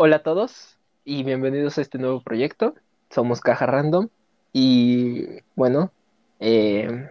[0.00, 2.74] Hola a todos y bienvenidos a este nuevo proyecto.
[3.10, 4.08] Somos Caja Random
[4.52, 5.90] y bueno,
[6.38, 7.08] eh,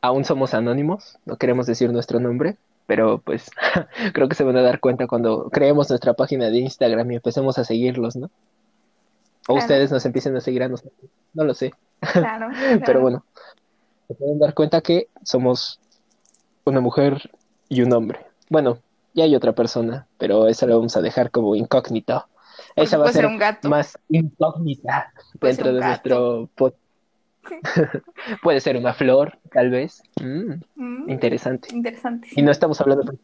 [0.00, 2.56] aún somos anónimos, no queremos decir nuestro nombre,
[2.86, 3.48] pero pues
[4.12, 7.58] creo que se van a dar cuenta cuando creemos nuestra página de Instagram y empecemos
[7.58, 8.26] a seguirlos, ¿no?
[9.46, 9.60] O Claro.
[9.60, 12.48] ustedes nos empiecen a seguir a nosotros, no lo sé, Claro,
[12.84, 13.24] pero bueno,
[14.08, 15.78] se pueden dar cuenta que somos
[16.64, 17.30] una mujer
[17.68, 18.18] y un hombre.
[18.48, 18.78] Bueno,
[19.14, 22.26] ya hay otra persona, pero esa la vamos a dejar como incógnito.
[22.76, 23.68] Esa va a ser ser un gato.
[23.68, 26.48] más incógnita Puede dentro de gato.
[26.58, 26.72] nuestro.
[28.42, 30.02] Puede ser una flor, tal vez.
[30.20, 31.68] Mm, Mm, interesante.
[31.74, 32.28] interesante.
[32.34, 33.18] Y no estamos hablando de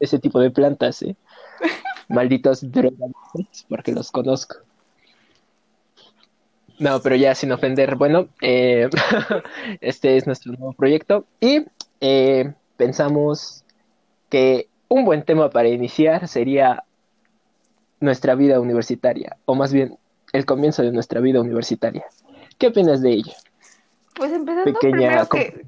[0.00, 1.14] ese tipo de plantas, ¿eh?
[2.08, 4.56] Malditos drogadictos, porque los conozco.
[6.78, 8.88] No, pero ya sin ofender, bueno, eh,
[9.80, 11.64] este es nuestro nuevo proyecto y
[12.00, 13.64] eh, pensamos
[14.28, 16.84] que un buen tema para iniciar sería
[18.00, 19.96] nuestra vida universitaria, o más bien
[20.32, 22.04] el comienzo de nuestra vida universitaria.
[22.58, 23.32] ¿Qué opinas de ello?
[24.14, 25.66] Pues empezando Pequeña primero que,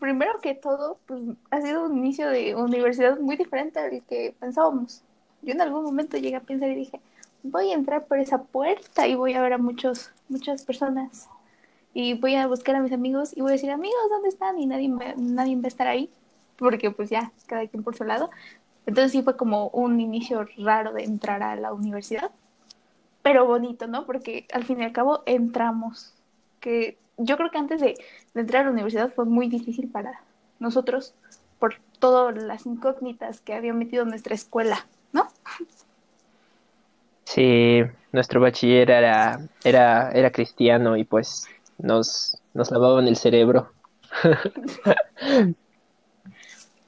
[0.00, 5.02] primero que todo, pues ha sido un inicio de universidad muy diferente al que pensábamos.
[5.42, 7.00] Yo en algún momento llegué a pensar y dije,
[7.42, 11.28] voy a entrar por esa puerta y voy a ver a muchos, muchas personas.
[11.92, 14.58] Y voy a buscar a mis amigos y voy a decir, amigos, ¿dónde están?
[14.58, 16.10] Y nadie, me- nadie va a estar ahí,
[16.56, 18.30] porque pues ya, cada quien por su lado.
[18.86, 22.30] Entonces sí fue como un inicio raro de entrar a la universidad,
[23.22, 24.04] pero bonito, ¿no?
[24.04, 26.14] Porque al fin y al cabo entramos.
[26.60, 27.94] Que yo creo que antes de,
[28.34, 30.20] de entrar a la universidad fue muy difícil para
[30.58, 31.14] nosotros
[31.58, 35.28] por todas las incógnitas que había metido nuestra escuela, ¿no?
[37.24, 37.82] Sí,
[38.12, 41.46] nuestro bachiller era, era, era cristiano y pues
[41.78, 43.72] nos, nos lavaban el cerebro.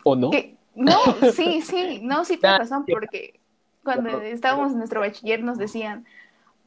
[0.05, 0.31] ¿O no?
[0.31, 0.97] Que, no,
[1.35, 3.41] sí, sí, no, sí tienes razón, porque
[3.83, 6.07] cuando estábamos en nuestro bachiller nos decían,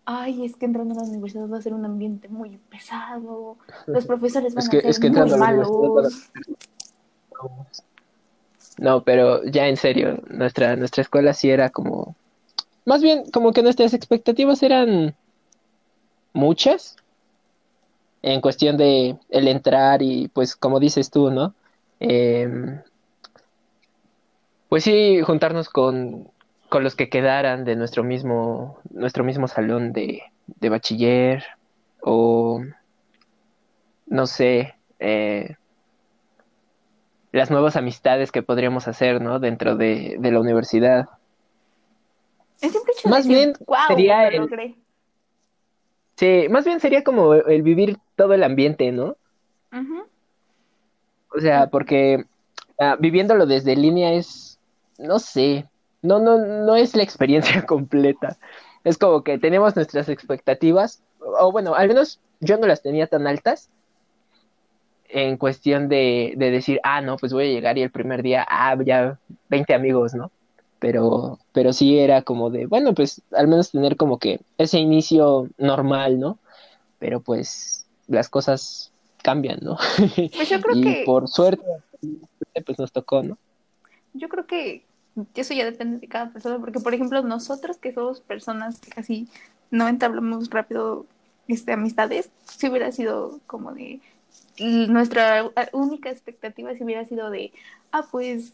[0.05, 4.05] ay, es que entrando a la universidad va a ser un ambiente muy pesado, los
[4.07, 5.69] profesores van Es que- a ser es que muy malos.
[8.77, 12.15] No, pero ya en serio, nuestra, nuestra escuela sí era como,
[12.85, 15.15] más bien como que nuestras expectativas eran
[16.33, 16.95] muchas
[18.21, 21.53] en cuestión de el entrar y pues como dices tú, ¿no?
[21.99, 22.79] Em,
[24.69, 26.29] pues sí, juntarnos con,
[26.69, 31.43] con los que quedaran de nuestro mismo, nuestro mismo salón de, de bachiller
[32.01, 32.61] o
[34.07, 35.55] no sé, eh,
[37.31, 39.39] las nuevas amistades que podríamos hacer, ¿no?
[39.39, 41.05] Dentro de, de la universidad.
[42.61, 42.69] De
[43.09, 44.75] Más decir, bien "Guau, sería el- logré".
[46.17, 49.15] Sí, más bien sería como el vivir todo el ambiente, ¿no?
[49.71, 50.03] Ujú.
[51.33, 52.25] O sea, porque
[52.79, 54.58] ah, viviéndolo desde línea es,
[54.99, 55.65] no sé,
[56.01, 58.37] no, no, no es la experiencia completa.
[58.83, 63.27] Es como que tenemos nuestras expectativas, o bueno, al menos yo no las tenía tan
[63.27, 63.69] altas
[65.09, 68.45] en cuestión de, de decir, ah, no, pues voy a llegar y el primer día,
[68.47, 70.31] ah, ya 20 amigos, ¿no?
[70.79, 75.49] Pero, pero sí era como de, bueno, pues al menos tener como que ese inicio
[75.57, 76.37] normal, ¿no?
[76.99, 79.77] Pero pues las cosas cambian, ¿no?
[80.15, 81.63] Pues yo creo y que por suerte,
[82.65, 83.37] pues nos tocó, ¿no?
[84.13, 84.83] Yo creo que
[85.35, 89.27] eso ya depende de cada persona, porque por ejemplo nosotros que somos personas que casi
[89.71, 91.05] no entablamos rápido
[91.47, 93.99] este, amistades, si hubiera sido como de
[94.59, 97.51] nuestra única expectativa si hubiera sido de,
[97.91, 98.53] ah, pues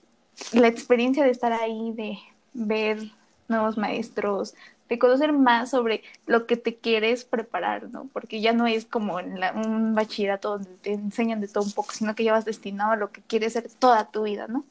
[0.53, 2.17] la experiencia de estar ahí, de
[2.53, 2.99] ver
[3.47, 4.53] nuevos maestros,
[4.89, 8.07] de conocer más sobre lo que te quieres preparar, ¿no?
[8.13, 11.71] Porque ya no es como en la- un bachillerato donde te enseñan de todo un
[11.71, 14.63] poco, sino que ya vas destinado a lo que quieres ser toda tu vida, ¿no?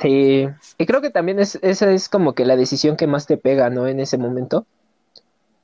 [0.00, 3.36] Sí, y creo que también es, esa es como que la decisión que más te
[3.36, 3.86] pega, ¿no?
[3.86, 4.66] En ese momento.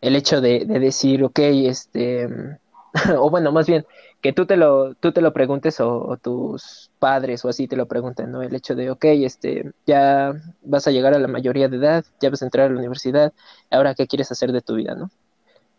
[0.00, 2.28] El hecho de, de decir, ok, este,
[3.18, 3.86] o bueno, más bien,
[4.20, 7.76] que tú te lo, tú te lo preguntes o, o tus padres o así te
[7.76, 8.42] lo pregunten, ¿no?
[8.42, 10.32] El hecho de, ok, este, ya
[10.62, 13.32] vas a llegar a la mayoría de edad, ya vas a entrar a la universidad,
[13.70, 15.10] ahora qué quieres hacer de tu vida, ¿no?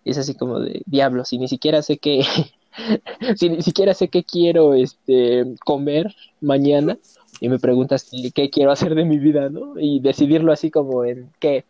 [0.03, 2.23] Y es así como de, diablos, y ni siquiera sé qué,
[3.37, 6.97] si ni siquiera sé qué quiero, este, comer mañana,
[7.39, 9.79] y me preguntas qué, quiero hacer de mi vida, ¿no?
[9.79, 11.65] Y decidirlo así como en que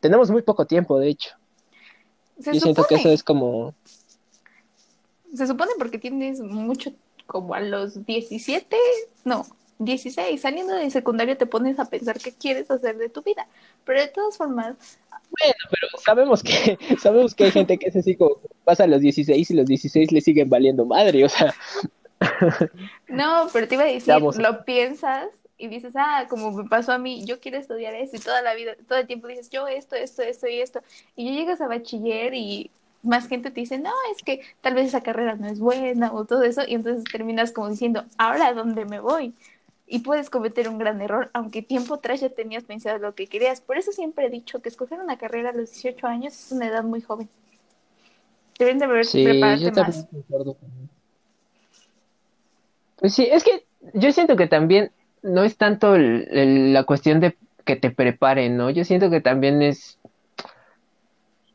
[0.00, 1.30] tenemos muy poco tiempo, de hecho.
[2.40, 3.74] Se Yo siento que eso supone, es como,
[5.34, 6.92] se supone porque tienes mucho,
[7.26, 8.76] como a los 17,
[9.24, 9.46] no,
[9.78, 13.46] 16, saliendo de secundaria te pones a pensar qué quieres hacer de tu vida.
[13.84, 14.76] Pero de todas formas,
[15.10, 19.00] bueno, pero sabemos que, sabemos que hay gente que es así como, pasa a los
[19.00, 21.54] 16 y los 16 le siguen valiendo madre, o sea,
[23.08, 25.28] no, pero te iba a decir, lo piensas
[25.58, 28.54] y dices, ah, como me pasó a mí, yo quiero estudiar esto y toda la
[28.54, 30.82] vida, todo el tiempo dices, yo esto, esto, esto y esto.
[31.16, 32.70] Y ya llegas a bachiller y
[33.02, 36.24] más gente te dice, no, es que tal vez esa carrera no es buena o
[36.24, 39.34] todo eso, y entonces terminas como diciendo, ahora dónde me voy.
[39.86, 43.60] Y puedes cometer un gran error, aunque tiempo atrás ya tenías pensado lo que querías.
[43.60, 46.66] Por eso siempre he dicho que escoger una carrera a los 18 años es una
[46.68, 47.28] edad muy joven.
[48.58, 50.06] Deben de haber Sí, prepararte yo también más.
[50.06, 50.91] concuerdo con eso.
[53.08, 53.64] Sí, es que
[53.94, 54.90] yo siento que también
[55.22, 58.70] no es tanto la cuestión de que te preparen, ¿no?
[58.70, 59.98] Yo siento que también es,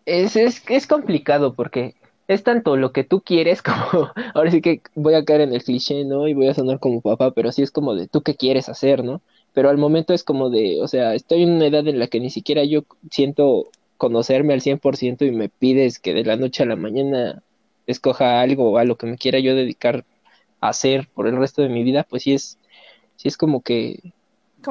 [0.05, 1.95] es, es, es complicado porque
[2.27, 3.61] es tanto lo que tú quieres
[3.91, 6.27] como, ahora sí que voy a caer en el cliché, ¿no?
[6.27, 9.03] Y voy a sonar como papá, pero sí es como de tú qué quieres hacer,
[9.03, 9.21] ¿no?
[9.53, 12.19] Pero al momento es como de, o sea, estoy en una edad en la que
[12.19, 13.65] ni siquiera yo siento
[13.97, 17.41] conocerme al 100% y me pides que de la noche a la mañana
[17.87, 20.05] escoja algo a lo que me quiera yo dedicar
[20.61, 22.59] hacer por el resto de mi vida, pues sí es,
[23.15, 24.13] sí es como que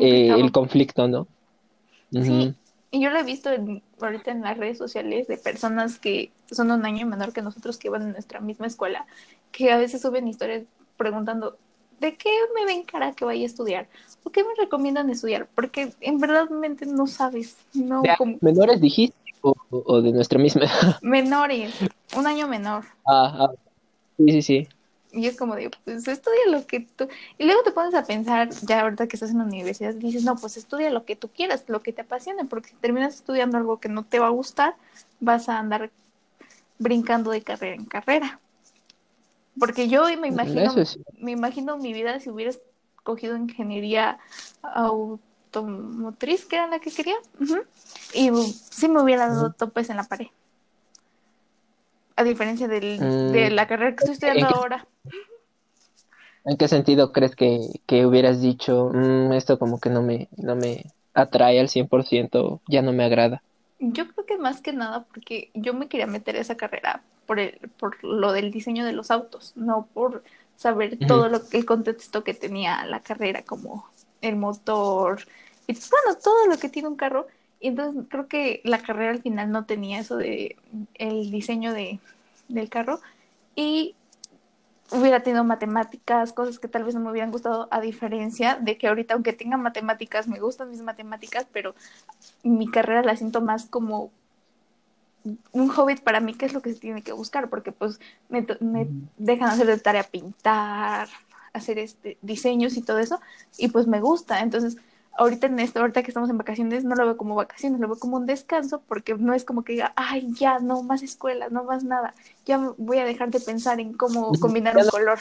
[0.00, 1.28] eh, el conflicto, ¿no?
[2.10, 2.54] Sí,
[2.90, 6.70] y yo lo he visto en- ahorita en las redes sociales de personas que son
[6.70, 9.06] un año menor que nosotros que van en nuestra misma escuela,
[9.52, 10.64] que a veces suben historias
[10.96, 11.58] preguntando,
[12.00, 13.88] ¿de qué me ven cara que vaya a estudiar?
[14.24, 15.48] ¿O qué me recomiendan estudiar?
[15.54, 20.38] Porque en verdad mente no sabes, no ¿De como menores dijiste o, o- de nuestra
[20.38, 20.62] misma
[21.02, 21.74] menores,
[22.16, 22.84] un año menor.
[23.04, 23.52] Ah, ah,
[24.18, 24.68] sí, sí, sí.
[25.16, 27.08] Y es como de, pues estudia lo que tú...
[27.38, 30.36] Y luego te pones a pensar, ya ahorita que estás en la universidad, dices, no,
[30.36, 33.80] pues estudia lo que tú quieras, lo que te apasione, porque si terminas estudiando algo
[33.80, 34.76] que no te va a gustar,
[35.20, 35.90] vas a andar
[36.78, 38.40] brincando de carrera en carrera.
[39.58, 41.02] Porque yo me imagino, sí.
[41.18, 44.18] me imagino mi vida si hubiera escogido ingeniería
[44.62, 47.16] automotriz, que era la que quería,
[48.12, 48.30] y
[48.70, 50.26] sí me hubiera dado topes en la pared.
[52.16, 54.86] A diferencia del, Mm, de la carrera que estoy estudiando ¿en qué- ahora.
[56.46, 60.56] ¿En qué sentido crees que, que hubieras dicho, "Mm, esto como que no me, no
[60.56, 63.42] me atrae al 100%, ya no me agrada?
[63.78, 67.38] Yo creo que más que nada porque yo me quería meter a esa carrera por
[67.40, 70.22] el, por lo del diseño de los autos, no por
[70.56, 71.06] saber Ujú.
[71.06, 73.86] todo lo que el contexto que tenía la carrera, como
[74.22, 75.20] el motor,
[75.66, 77.26] y bueno, todo lo que tiene un carro.
[77.60, 80.56] Y entonces creo que la carrera al final no tenía eso de
[80.94, 82.00] el diseño de,
[82.48, 83.00] del carro.
[83.54, 83.94] Y
[84.92, 88.88] hubiera tenido matemáticas, cosas que tal vez no me hubieran gustado, a diferencia de que
[88.88, 91.74] ahorita, aunque tenga matemáticas, me gustan mis matemáticas, pero
[92.42, 94.10] mi carrera la siento más como
[95.52, 98.46] un hobby para mí, que es lo que se tiene que buscar, porque pues me,
[98.60, 98.86] me
[99.16, 101.08] dejan hacer de tarea pintar,
[101.52, 103.20] hacer este diseños y todo eso,
[103.58, 104.40] y pues me gusta.
[104.40, 104.76] Entonces,
[105.18, 107.98] ahorita en esto, ahorita que estamos en vacaciones, no lo veo como vacaciones, lo veo
[107.98, 111.64] como un descanso, porque no es como que diga, ay, ya, no más escuela, no
[111.64, 112.14] más nada,
[112.44, 115.18] ya voy a dejar de pensar en cómo combinar un color.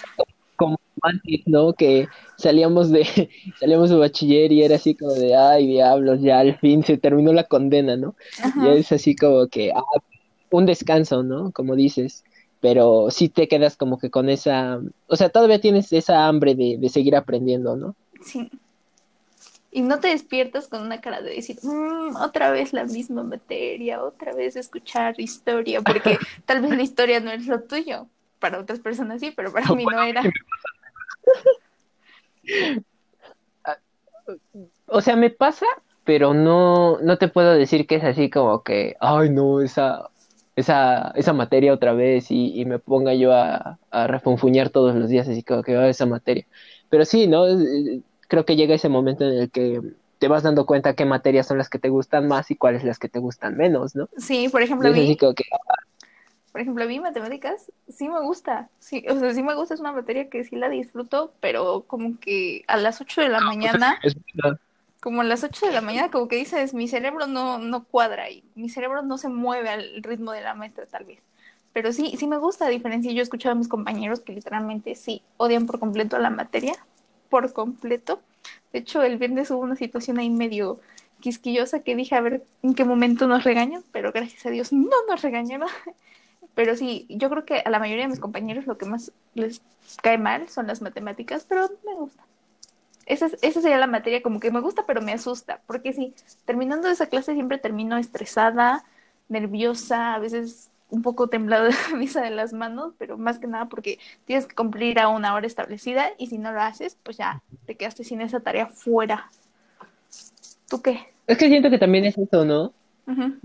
[0.56, 1.74] Como antes, ¿no?
[1.74, 2.07] Que
[2.38, 3.06] salíamos de,
[3.59, 7.33] salíamos de bachiller y era así como de, ay, diablos, ya al fin se terminó
[7.33, 8.15] la condena, ¿no?
[8.42, 8.74] Ajá.
[8.74, 9.81] es así como que, ah,
[10.51, 11.51] un descanso, ¿no?
[11.51, 12.24] Como dices,
[12.62, 16.77] pero sí te quedas como que con esa, o sea, todavía tienes esa hambre de,
[16.80, 17.95] de seguir aprendiendo, ¿no?
[18.21, 18.50] Sí.
[19.75, 24.01] Y no te despiertas con una cara de decir, "Mm, otra vez la misma materia,
[24.01, 28.07] otra vez escuchar historia, porque tal vez la historia no es lo tuyo.
[28.39, 30.24] Para otras personas sí, pero para mí no era.
[34.88, 35.66] O sea, me pasa,
[36.06, 40.09] pero no, no te puedo decir que es así como que, ay, no, esa,
[40.56, 45.09] esa, esa materia otra vez y, y me ponga yo a, a refunfuñar todos los
[45.09, 46.47] días, así como que, "Ah, esa materia.
[46.90, 47.45] Pero sí, ¿no?
[48.28, 49.82] Creo que llega ese momento en el que
[50.20, 53.00] te vas dando cuenta qué materias son las que te gustan más y cuáles las
[53.00, 54.10] que te gustan menos, ¿no?
[54.18, 55.44] Sí, por ejemplo, a Entonces, como que,
[56.52, 58.70] por ejemplo, a mí matemáticas sí me gusta.
[58.80, 62.18] Sí, o sea, sí me gusta, es una materia que sí la disfruto, pero como
[62.20, 64.16] que a las 8 de la mañana es
[65.02, 68.32] como a las 8 de la mañana, como que dices, mi cerebro no, no cuadra
[68.32, 71.20] y mi cerebro no se mueve al ritmo de la maestra tal vez.
[71.74, 74.96] Pero sí, sí me gusta, a diferencia, yo he escuchado a mis compañeros que literalmente
[74.96, 76.74] sí odian por completo la materia,
[77.35, 78.21] por completo.
[78.71, 80.80] De hecho, el viernes hubo una situación ahí medio
[81.19, 84.95] quisquillosa que dije a ver en qué momento nos regañan, pero gracias a Dios no
[85.09, 85.69] nos regañaron.
[86.56, 89.61] Pero sí, yo creo que a la mayoría de mis compañeros lo que más les
[90.04, 92.23] cae mal son las matemáticas, pero me gusta.
[93.06, 96.13] Esa, es- esa sería la materia como que me gusta, pero me asusta, porque sí,
[96.45, 98.83] terminando esa clase siempre termino estresada,
[99.30, 103.47] nerviosa, a veces un poco temblada de la misa de las manos, pero más que
[103.47, 107.18] nada porque tienes que cumplir a una hora establecida y si no lo haces, pues
[107.18, 109.30] ya te quedaste sin esa tarea fuera.
[110.69, 110.99] ¿Tú qué?
[111.27, 112.73] Es que siento que también es eso, ¿no?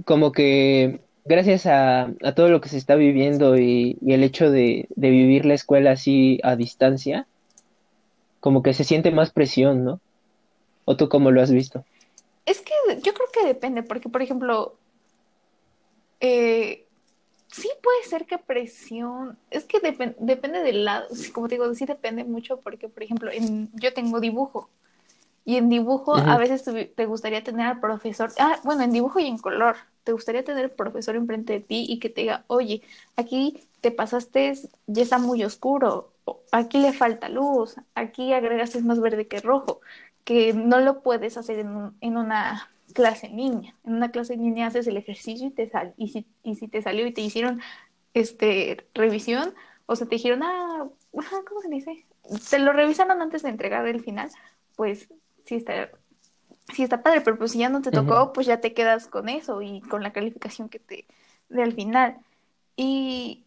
[0.04, 4.50] Como que gracias a, a todo lo que se está viviendo y, y el hecho
[4.50, 7.26] de, de vivir la escuela así a distancia,
[8.40, 10.00] como que se siente más presión, ¿no?
[10.86, 11.84] ¿O tú cómo lo has visto?
[12.46, 14.74] Es que yo creo que depende, porque por ejemplo,
[16.20, 16.86] eh,
[17.50, 22.24] sí puede ser que presión, es que depende del lado, como te digo, sí depende
[22.24, 24.70] mucho porque, por ejemplo, en, yo tengo dibujo
[25.44, 26.64] y en dibujo a veces
[26.94, 30.64] te gustaría tener al profesor, ah, bueno, en dibujo y en color, te gustaría tener
[30.64, 32.82] el profesor enfrente de ti y que te diga, oye,
[33.16, 34.54] aquí te pasaste,
[34.86, 36.12] ya está muy oscuro,
[36.52, 39.80] aquí le falta luz, aquí agregaste más verde que rojo,
[40.24, 43.76] que no lo puedes hacer en, en una clase niña.
[43.84, 46.82] En una clase niña haces el ejercicio y te sal y si, y si te
[46.82, 47.60] salió y te hicieron
[48.14, 49.54] este revisión,
[49.86, 52.06] o sea, te dijeron, ah, ¿cómo se dice?
[52.50, 54.30] Te lo revisaron antes de entregar el final,
[54.76, 55.08] pues
[55.44, 55.90] sí está,
[56.72, 59.28] sí está padre, pero pues si ya no te tocó, pues ya te quedas con
[59.28, 61.06] eso y con la calificación que te
[61.48, 62.18] dé al final.
[62.76, 63.44] Y,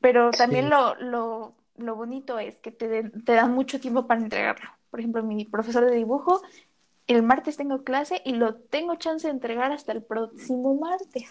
[0.00, 4.70] pero también lo, lo, lo bonito es que te, te dan mucho tiempo para entregarlo.
[4.90, 6.42] Por ejemplo, mi profesor de dibujo
[7.06, 11.30] el martes tengo clase y lo tengo chance de entregar hasta el próximo martes.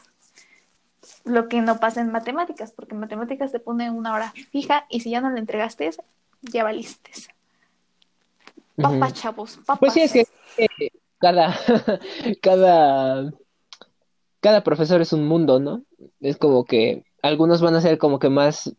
[1.24, 5.02] Lo que no pasa en matemáticas, porque en matemáticas te pone una hora fija y
[5.02, 5.90] si ya no lo entregaste,
[6.42, 7.12] ya valiste.
[8.76, 9.80] Papá, chavos, papá.
[9.80, 10.26] Pues sí, es que
[11.20, 11.56] cada,
[12.42, 13.32] cada,
[14.40, 15.84] cada profesor es un mundo, ¿no?
[16.22, 18.76] Es como que algunos van a ser como que más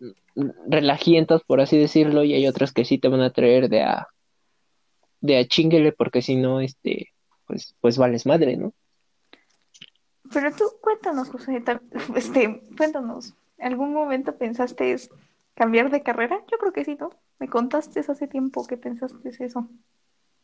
[0.66, 4.08] relajientos, por así decirlo, y hay otros que sí te van a traer de a
[5.26, 7.12] de a chinguele porque si no, este,
[7.46, 8.72] pues, pues vales madre, ¿no?
[10.32, 11.62] Pero tú cuéntanos, José,
[12.16, 14.96] este, cuéntanos, ¿algún momento pensaste
[15.54, 16.40] cambiar de carrera?
[16.50, 17.10] Yo creo que sí, ¿no?
[17.38, 19.68] Me contaste hace tiempo que pensaste eso.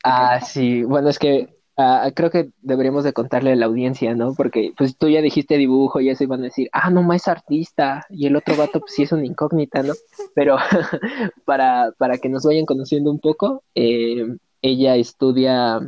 [0.05, 4.35] Ah, sí, bueno, es que ah, creo que deberíamos de contarle a la audiencia, ¿no?
[4.35, 8.05] Porque pues tú ya dijiste dibujo y eso iban a decir, ah, no, más artista,
[8.11, 9.95] y el otro vato pues sí es una incógnita, ¿no?
[10.35, 10.57] Pero
[11.45, 14.27] para, para que nos vayan conociendo un poco, eh,
[14.63, 15.81] ella estudia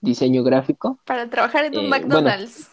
[0.00, 0.98] diseño gráfico.
[1.04, 2.68] Para trabajar en un eh, McDonald's.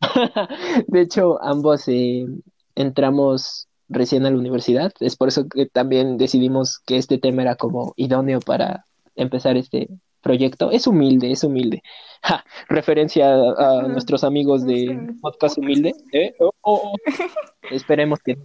[0.86, 2.26] de hecho, ambos eh,
[2.74, 4.92] entramos recién a la universidad.
[5.00, 8.84] Es por eso que también decidimos que este tema era como idóneo para
[9.14, 9.88] empezar este
[10.22, 10.70] proyecto.
[10.70, 11.82] Es humilde, es humilde.
[12.68, 15.92] referencia a, nuestros amigos de Podcast Humilde.
[16.12, 16.34] ¿eh?
[16.40, 16.94] Oh, oh, oh.
[17.70, 18.38] Esperemos que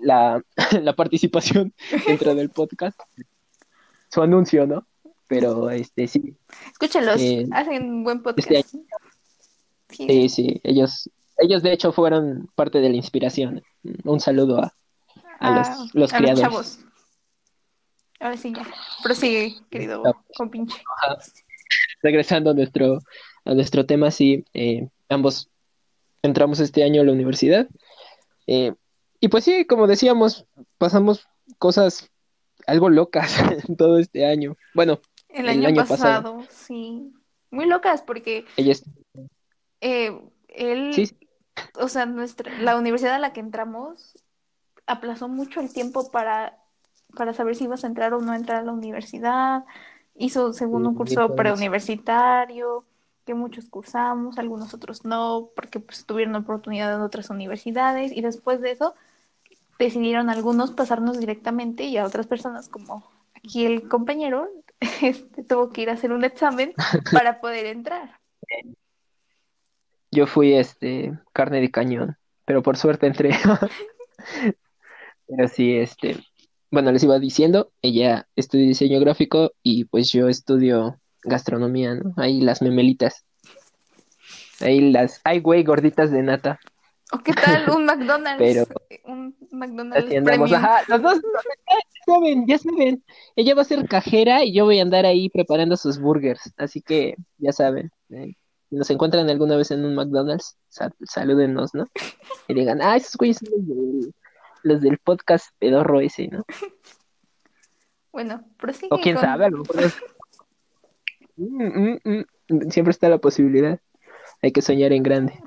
[0.00, 0.42] la,
[0.80, 1.72] la participación
[2.06, 3.00] dentro del podcast
[4.14, 4.86] su anuncio, ¿no?
[5.26, 6.36] Pero este sí.
[6.70, 8.48] Escúchenlos, eh, hacen buen podcast.
[8.48, 8.86] Este
[9.90, 10.28] sí.
[10.28, 13.62] sí, ellos, ellos de hecho fueron parte de la inspiración.
[14.04, 14.72] Un saludo a,
[15.40, 16.40] a, los, ah, creadores.
[16.40, 16.78] chavos.
[18.20, 18.64] Ahora sí, ya.
[19.02, 20.02] Prosigue, querido
[20.36, 20.80] compinche.
[22.02, 23.00] Regresando a nuestro,
[23.44, 25.50] a nuestro tema, sí, eh, ambos
[26.22, 27.68] entramos este año a la universidad.
[28.46, 28.72] Eh,
[29.18, 30.46] y pues sí, como decíamos,
[30.78, 31.26] pasamos
[31.58, 32.10] cosas
[32.66, 33.36] algo locas
[33.78, 34.56] todo este año.
[34.74, 37.12] Bueno, el año, pasado, sí.
[37.50, 38.74] Muy locas porque Ella
[39.80, 40.18] eh,
[40.48, 40.92] él,
[41.78, 44.16] o sea, nuestra, la universidad a la que entramos
[44.86, 46.58] aplazó mucho el tiempo para,
[47.16, 49.64] para saber si ibas a entrar o no entrar a la universidad.
[50.16, 52.84] Hizo según un curso preuniversitario
[53.24, 58.60] que muchos cursamos, algunos otros no, porque pues tuvieron oportunidad en otras universidades y después
[58.60, 58.94] de eso
[59.78, 63.04] decidieron algunos pasarnos directamente y a otras personas como
[63.34, 64.48] aquí el compañero
[65.02, 66.72] este, tuvo que ir a hacer un examen
[67.12, 68.18] para poder entrar.
[70.10, 73.30] Yo fui este carne de cañón, pero por suerte entré.
[75.26, 76.16] pero sí, este,
[76.70, 82.14] bueno, les iba diciendo, ella estudia diseño gráfico y pues yo estudio gastronomía, ¿no?
[82.16, 83.24] Ahí las memelitas.
[84.60, 86.60] Ahí las, hay güey gorditas de nata.
[87.12, 88.38] ¿O qué tal un McDonald's?
[88.38, 88.66] Pero,
[89.04, 93.04] un McDonald's los dos ya saben, ya saben.
[93.36, 96.52] Ella va a ser cajera y yo voy a andar ahí preparando sus burgers.
[96.56, 97.90] Así que ya saben.
[98.10, 98.34] Eh,
[98.70, 100.56] si nos encuentran alguna vez en un McDonald's,
[101.04, 101.86] salúdenos, ¿no?
[102.48, 104.12] Y digan, ah, esos güeyes son
[104.62, 106.44] los del, podcast pedorro ese, ¿no?
[108.12, 108.88] Bueno, prosigue.
[108.90, 109.92] O quién sabe, a lo mejor
[111.36, 112.70] mm, mm, mm.
[112.70, 113.78] siempre está la posibilidad.
[114.40, 115.38] Hay que soñar en grande.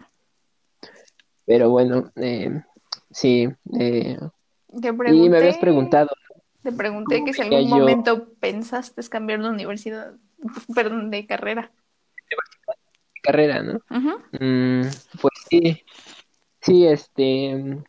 [1.48, 2.62] Pero bueno, eh,
[3.10, 3.48] sí.
[3.80, 4.20] Eh,
[5.08, 6.10] y me habías preguntado.
[6.62, 10.14] Te pregunté que si en algún momento pensaste cambiar de universidad,
[10.76, 11.72] perdón, de carrera.
[12.30, 13.80] De carrera, ¿no?
[14.34, 14.82] Mm,
[15.22, 15.84] pues sí.
[16.62, 17.82] Sí, este.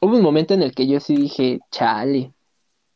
[0.00, 2.32] Hubo un momento en el que yo sí dije, chale,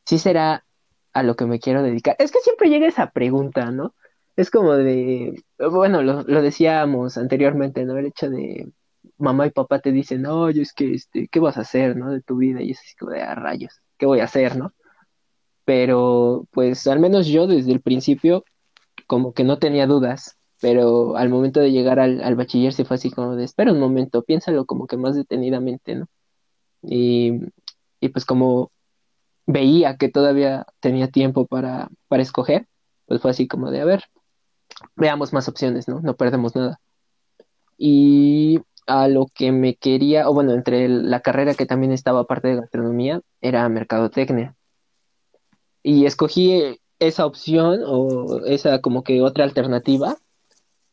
[0.04, 0.64] sí será
[1.12, 2.14] a lo que me quiero dedicar.
[2.20, 3.94] Es que siempre llega esa pregunta, ¿no?
[4.36, 7.96] Es como de, bueno, lo, lo decíamos anteriormente, ¿no?
[7.96, 8.68] El hecho de,
[9.18, 12.10] mamá y papá te dicen, oye, es que, este, ¿qué vas a hacer, no?
[12.10, 14.72] De tu vida, y es así como de, ah, rayos, ¿qué voy a hacer, no?
[15.64, 18.44] Pero, pues, al menos yo desde el principio
[19.06, 22.96] como que no tenía dudas, pero al momento de llegar al, al bachiller se fue
[22.96, 26.08] así como de, espera un momento, piénsalo como que más detenidamente, ¿no?
[26.82, 27.40] Y,
[28.00, 28.70] y pues como
[29.46, 32.66] veía que todavía tenía tiempo para, para escoger,
[33.06, 34.04] pues fue así como de, a ver,
[34.96, 36.00] veamos más opciones, ¿no?
[36.00, 36.80] No perdemos nada.
[37.78, 42.48] Y a lo que me quería, o bueno, entre la carrera que también estaba aparte
[42.48, 44.56] de gastronomía, era mercadotecnia.
[45.82, 50.16] Y escogí esa opción o esa como que otra alternativa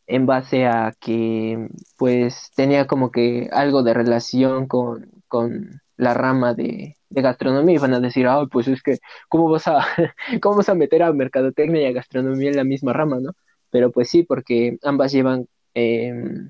[0.07, 6.53] en base a que pues tenía como que algo de relación con, con la rama
[6.53, 8.97] de, gastronomía y van a decir, ah, pues es que,
[9.29, 9.85] ¿cómo vas a,
[10.41, 13.33] cómo vas a meter a mercadotecnia y a gastronomía en la misma rama, no?
[13.69, 16.49] Pero pues sí, porque ambas llevan em,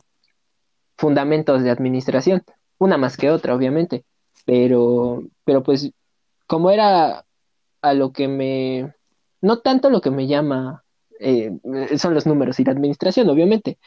[1.04, 2.44] fundamentos de administración,
[2.78, 4.06] una más que otra, obviamente,
[4.46, 5.92] pero, pero pues
[6.48, 7.26] como era
[7.82, 8.94] a lo que me,
[9.42, 10.86] no tanto lo que me llama,
[11.20, 11.52] eh,
[11.98, 13.78] son los números y la administración, obviamente,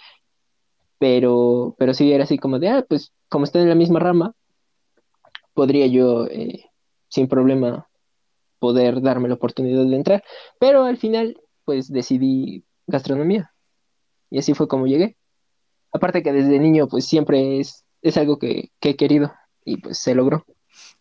[0.99, 4.35] pero, pero sí era así como de, ah, pues como están en la misma rama,
[5.55, 6.67] podría yo eh,
[7.09, 7.89] sin problema
[8.59, 10.25] poder darme la oportunidad de entrar,
[10.59, 13.55] pero al final pues decidí gastronomía
[14.29, 15.17] y así fue como llegué.
[15.97, 19.33] Aparte que desde niño pues siempre es, es algo que, que he querido
[19.65, 20.45] y pues se logró.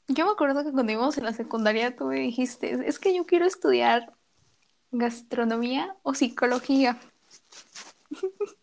[0.07, 3.25] Yo me acuerdo que cuando íbamos en la secundaria tú me dijiste, es que yo
[3.25, 4.13] quiero estudiar
[4.91, 6.97] gastronomía o psicología.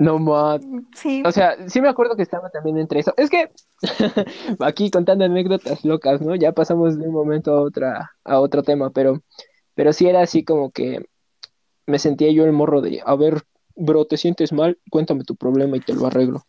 [0.00, 0.60] No más.
[0.94, 1.24] Sí.
[1.26, 3.12] O sea, sí me acuerdo que estaba también entre eso.
[3.16, 3.50] Es que
[4.60, 6.36] aquí contando anécdotas locas, ¿no?
[6.36, 9.24] Ya pasamos de un momento a otra, a otro tema, pero,
[9.74, 11.04] pero sí era así como que
[11.86, 13.42] me sentía yo el morro de, a ver,
[13.78, 14.78] bro, ¿te sientes mal?
[14.90, 16.42] Cuéntame tu problema y te lo arreglo.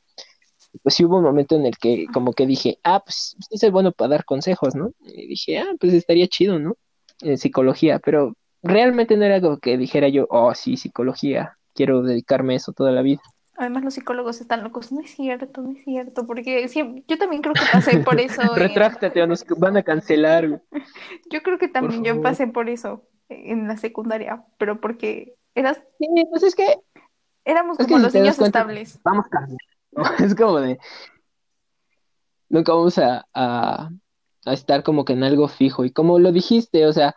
[0.84, 3.70] Pues sí hubo un momento en el que como que dije, ah, pues sí soy
[3.70, 4.92] bueno para dar consejos, ¿no?
[5.00, 6.76] Y dije, ah, pues estaría chido, ¿no?
[7.22, 12.54] En psicología, pero realmente no era algo que dijera yo, oh, sí, psicología, quiero dedicarme
[12.54, 13.22] a eso toda la vida.
[13.60, 14.94] Además los psicólogos están locos.
[14.94, 18.42] No es cierto, no es cierto, porque siempre, yo también creo que pasé por eso.
[18.56, 20.62] Retráctate o nos van a cancelar.
[21.30, 25.82] Yo creo que también yo pasé por eso en la secundaria, pero porque eras...
[26.00, 26.78] Sí, pues es que...
[27.50, 29.00] Éramos es como que los niños cuenta, estables.
[29.04, 29.58] Vamos cambiando.
[30.24, 30.78] Es como de...
[32.48, 33.90] Nunca vamos a, a,
[34.46, 35.84] a estar como que en algo fijo.
[35.84, 37.16] Y como lo dijiste, o sea,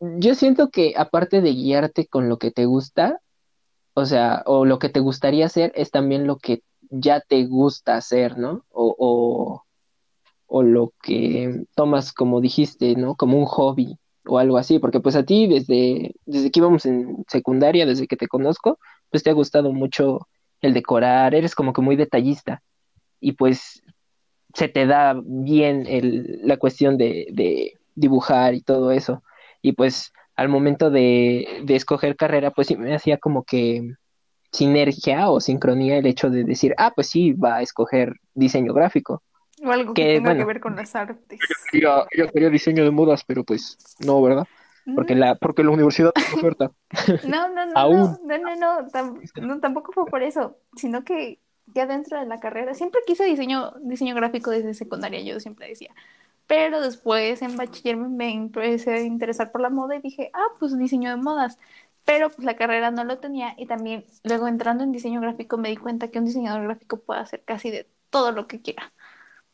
[0.00, 3.20] yo siento que aparte de guiarte con lo que te gusta,
[3.94, 7.96] o sea, o lo que te gustaría hacer es también lo que ya te gusta
[7.96, 8.64] hacer, ¿no?
[8.70, 9.64] O, o,
[10.46, 13.14] o lo que tomas, como dijiste, ¿no?
[13.14, 17.24] Como un hobby o algo así, porque pues a ti desde, desde que íbamos en
[17.28, 18.78] secundaria, desde que te conozco,
[19.12, 20.26] pues te ha gustado mucho
[20.62, 22.62] el decorar, eres como que muy detallista
[23.20, 23.82] y pues
[24.54, 29.22] se te da bien el, la cuestión de, de dibujar y todo eso.
[29.60, 33.94] Y pues al momento de, de escoger carrera, pues sí me hacía como que
[34.50, 39.22] sinergia o sincronía el hecho de decir, ah, pues sí, va a escoger diseño gráfico.
[39.64, 41.38] O algo que, Que, tenga que ver con las artes.
[41.72, 44.46] Yo, yo quería diseño de modas, pero pues no, ¿verdad?
[44.94, 46.70] Porque la, porque la universidad tiene oferta.
[47.22, 48.18] No, no, no, Aún.
[48.24, 52.26] no, no, no, no, tam- no, tampoco fue por eso, sino que ya dentro de
[52.26, 55.94] la carrera, siempre quise diseño, diseño gráfico desde secundaria, yo siempre decía,
[56.46, 60.46] pero después en bachiller me, me empecé a interesar por la moda y dije, ah,
[60.60, 61.58] pues diseño de modas,
[62.04, 65.70] pero pues la carrera no lo tenía y también luego entrando en diseño gráfico me
[65.70, 68.92] di cuenta que un diseñador gráfico puede hacer casi de todo lo que quiera,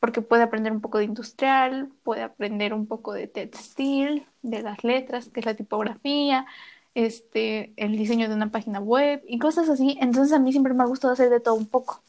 [0.01, 4.85] porque puede aprender un poco de industrial, puede aprender un poco de textil, de las
[4.85, 6.47] letras, que es la tipografía,
[6.95, 9.97] este, el diseño de una página web y cosas así.
[10.01, 12.03] Entonces a mí siempre me ha gustado hacer de todo un poco.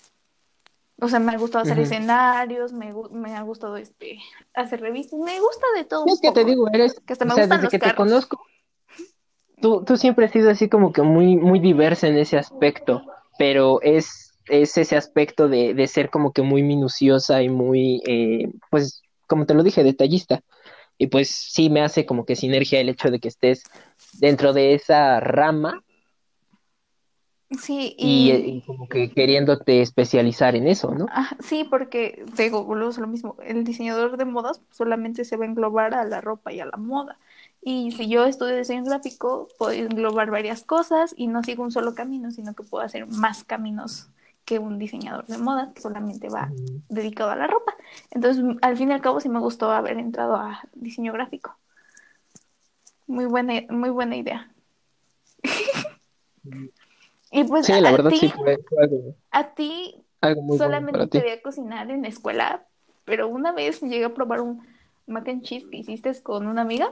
[1.02, 4.20] O sea, me ha gustado hacer escenarios, me, me ha gustado este,
[4.54, 6.50] hacer revistas, me gusta de todo un Es que te poco.
[6.50, 8.42] digo, eres, Que hasta me o sea, gustan desde los que te conozco,
[9.62, 13.04] tú, tú siempre has sido así como que muy, muy diversa en ese aspecto,
[13.38, 18.52] pero es, es ese aspecto de, de ser como que muy minuciosa y muy, eh,
[18.70, 20.42] pues, como te lo dije, detallista.
[20.98, 23.64] Y pues sí me hace como que sinergia el hecho de que estés
[24.20, 25.82] dentro de esa rama
[27.58, 31.08] Sí, y, y y como que queriéndote especializar en eso, ¿no?
[31.10, 33.36] ah, sí, porque te digo, volvemos a lo mismo.
[33.44, 36.78] El diseñador de modas solamente se va a englobar a la ropa y a la
[36.78, 37.18] moda.
[37.62, 41.96] Y si yo estudio diseño gráfico, puedo englobar varias cosas y no sigo un solo
[41.96, 44.10] camino, sino que puedo hacer más caminos
[44.50, 46.50] que un diseñador de modas que solamente va
[46.90, 47.76] dedicado a la ropa.
[48.10, 51.56] Entonces, al fin y al cabo, sí me gustó haber entrado a diseño gráfico.
[53.06, 54.52] Muy buena, muy buena idea.
[57.32, 60.42] Y pues Sí, a, la a verdad ti, sí fue, fue algo, a ti algo
[60.42, 62.66] muy bueno solamente te veía cocinar en la escuela,
[63.06, 64.66] pero una vez llegué a probar un
[65.06, 66.92] mac and cheese que hiciste con una amiga.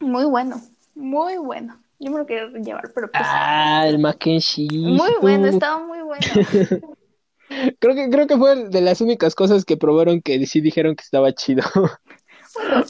[0.00, 0.60] Muy bueno,
[0.94, 1.80] muy bueno.
[1.98, 3.22] Yo me lo quería llevar, pero pues...
[3.24, 4.72] Ah, el mac and cheese.
[4.72, 6.26] Muy bueno, estaba muy bueno.
[7.78, 11.02] creo que creo que fue de las únicas cosas que probaron que sí dijeron que
[11.02, 11.62] estaba chido.
[12.54, 12.84] bueno,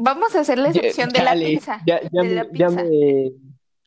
[0.00, 1.80] vamos a hacer la excepción de la pizza.
[1.86, 2.84] Ya, ya, de la ya pizza.
[2.84, 3.32] me,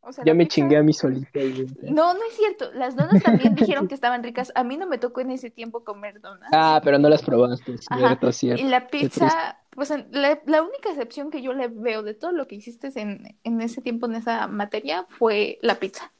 [0.05, 1.29] O sea, ya me pizza- chingué a mi solita.
[1.39, 1.65] güey.
[1.91, 2.71] No, no es cierto.
[2.73, 4.51] Las donas también dijeron que estaban ricas.
[4.55, 6.49] A mí no me tocó en ese tiempo comer donas.
[6.53, 7.97] Ah, pero no las probaste, Ajá.
[8.07, 8.61] cierto, cierto.
[8.63, 12.47] Y la pizza, pues la, la única excepción que yo le veo de todo lo
[12.47, 16.11] que hiciste en, en ese tiempo, en esa materia, fue la pizza.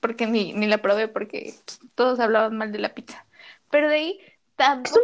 [0.00, 1.54] Porque ni, ni la probé porque
[1.94, 3.24] todos hablaban mal de la pizza.
[3.70, 4.20] Pero de ahí
[4.56, 5.00] tampoco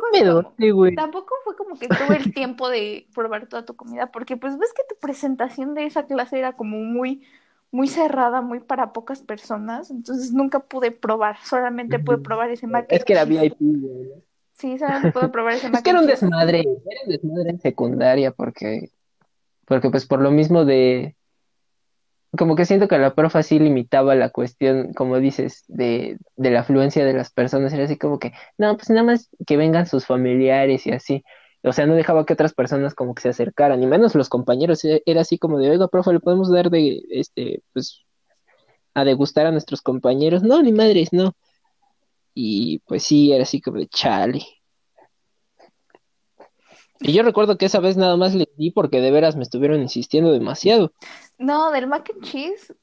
[0.57, 0.91] como-.
[0.97, 4.73] Tampoco fue como que tuve el tiempo de probar toda tu comida, porque pues ves
[4.73, 7.25] que tu presentación de esa clase era como muy,
[7.71, 12.87] muy cerrada, muy para pocas personas, entonces nunca pude probar, solamente pude probar ese mac
[12.89, 13.25] Es que era.
[13.25, 14.11] VIP, güey.
[14.55, 17.61] Sí, solamente pude probar ese Es mac que era un desmadre, era un desmadre en
[17.61, 18.91] secundaria porque,
[19.67, 21.15] porque pues por lo mismo de,
[22.37, 26.61] como que siento que la profa sí limitaba la cuestión, como dices, de, de la
[26.61, 30.07] afluencia de las personas, era así como que, no, pues nada más que vengan sus
[30.07, 31.25] familiares y así,
[31.63, 34.85] o sea, no dejaba que otras personas como que se acercaran, y menos los compañeros,
[34.85, 38.05] e- era así como de, oiga, profe, le podemos dar de, este, pues,
[38.95, 41.35] a degustar a nuestros compañeros, no, ni madres, no,
[42.35, 44.47] y pues sí, era así como de, chale.
[47.01, 49.81] Y yo recuerdo que esa vez nada más le di porque de veras me estuvieron
[49.81, 50.93] insistiendo demasiado.
[51.39, 52.75] No, del mac and cheese,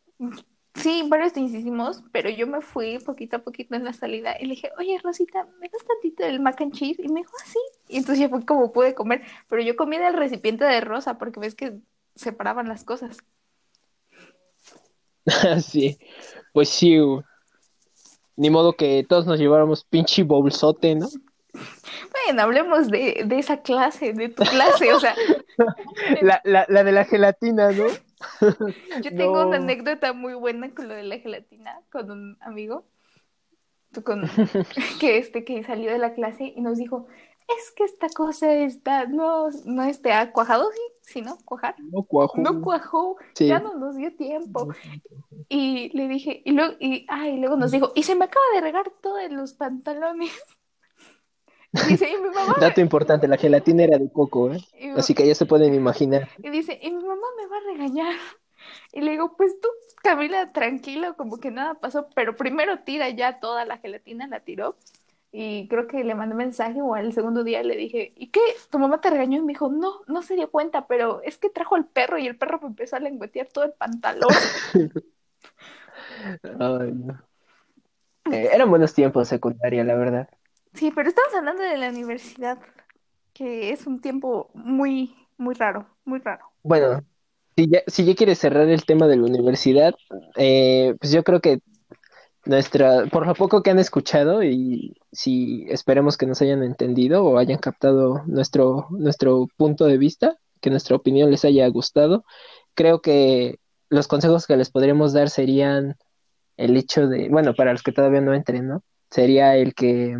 [0.76, 4.46] sí, varios te insistimos, pero yo me fui poquito a poquito en la salida y
[4.46, 7.02] le dije, oye, Rosita, ¿me das tantito del mac and cheese?
[7.02, 7.60] Y me dijo, así.
[7.88, 11.40] Y entonces ya fue como pude comer, pero yo comí del recipiente de rosa porque
[11.40, 11.78] ves que
[12.16, 13.18] separaban las cosas.
[15.64, 15.98] Sí,
[16.54, 17.00] pues sí.
[18.36, 21.08] Ni modo que todos nos lleváramos pinche bolsote, ¿no?
[21.52, 25.16] Bueno, hablemos de, de esa clase, de tu clase, o sea,
[26.22, 27.86] La, la, la de la gelatina, ¿no?
[29.02, 29.48] yo tengo No.
[29.48, 32.86] una anécdota muy buena con lo de la gelatina, con un amigo,
[34.04, 34.24] con,
[35.00, 37.08] que este que salió de la clase y nos dijo,
[37.48, 41.38] es que esta cosa está, no, no este, ha cuajado, sí, sí, ¿no?
[41.46, 41.76] Cuajar.
[41.80, 42.38] No cuajo.
[42.40, 43.48] No cuajó, Sí.
[43.48, 44.70] ya no nos dio tiempo.
[45.48, 48.46] Y le dije, y luego, y, ah, y luego nos dijo, y se me acaba
[48.56, 50.32] de regar todo en los pantalones.
[51.88, 54.60] Dice, y mi mamá, Dato importante, la gelatina era de coco, ¿eh?
[54.80, 56.30] y, Así que ya se pueden imaginar.
[56.42, 58.16] y dice, y mi mamá me va a regañar.
[58.94, 59.68] Y le digo, pues tú,
[60.02, 64.76] Camila, tranquilo, como que nada pasó, pero primero tira ya toda la gelatina, la tiró.
[65.38, 68.40] Y creo que le mandé mensaje o al segundo día le dije, ¿y qué?
[68.70, 69.40] ¿Tu mamá te regañó?
[69.40, 72.26] Y me dijo, no, no se dio cuenta, pero es que trajo al perro y
[72.26, 74.30] el perro me empezó a lengüetear todo el pantalón.
[76.42, 77.22] Ay, no.
[78.32, 80.30] Eh, eran buenos tiempos secundaria, la verdad.
[80.76, 82.60] Sí, pero estamos hablando de la universidad,
[83.34, 86.46] que es un tiempo muy, muy raro, muy raro.
[86.64, 87.02] Bueno,
[87.56, 89.96] si ya, si ya quieres cerrar el tema de la universidad,
[90.36, 91.62] eh, pues yo creo que
[92.44, 97.38] nuestra, por lo poco que han escuchado y si esperemos que nos hayan entendido o
[97.38, 102.26] hayan captado nuestro, nuestro punto de vista, que nuestra opinión les haya gustado,
[102.74, 103.60] creo que
[103.90, 105.96] los consejos que les podríamos dar serían
[106.58, 108.84] el hecho de, bueno, para los que todavía no entren, ¿no?
[109.10, 110.18] Sería el que...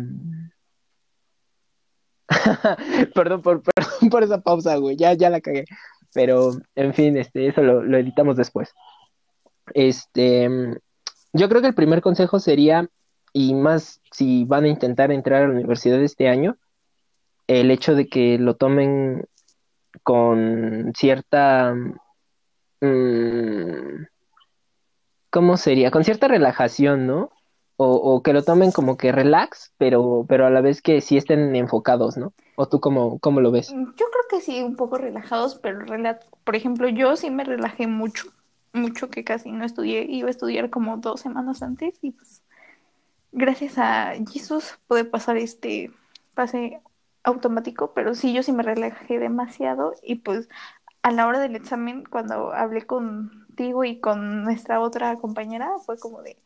[3.14, 5.64] Perdón por, perdón por esa pausa, güey, ya, ya la cagué.
[6.12, 8.72] Pero, en fin, este, eso lo, lo editamos después.
[9.74, 10.48] Este,
[11.32, 12.88] yo creo que el primer consejo sería,
[13.32, 16.56] y más si van a intentar entrar a la universidad este año,
[17.46, 19.26] el hecho de que lo tomen
[20.02, 21.74] con cierta,
[22.80, 24.06] mm,
[25.30, 25.90] ¿cómo sería?
[25.90, 27.30] Con cierta relajación, ¿no?
[27.78, 31.16] O, o que lo tomen como que relax, pero, pero a la vez que sí
[31.16, 32.32] estén enfocados, ¿no?
[32.56, 33.68] ¿O tú cómo, cómo lo ves?
[33.70, 37.86] Yo creo que sí, un poco relajados, pero rela- por ejemplo, yo sí me relajé
[37.86, 38.28] mucho,
[38.72, 42.42] mucho que casi no estudié, iba a estudiar como dos semanas antes y pues
[43.32, 45.90] gracias a Jesús pude pasar este
[46.34, 46.80] pase
[47.24, 50.48] automático, pero sí, yo sí me relajé demasiado y pues
[51.02, 56.22] a la hora del examen, cuando hablé contigo y con nuestra otra compañera, fue como
[56.22, 56.38] de,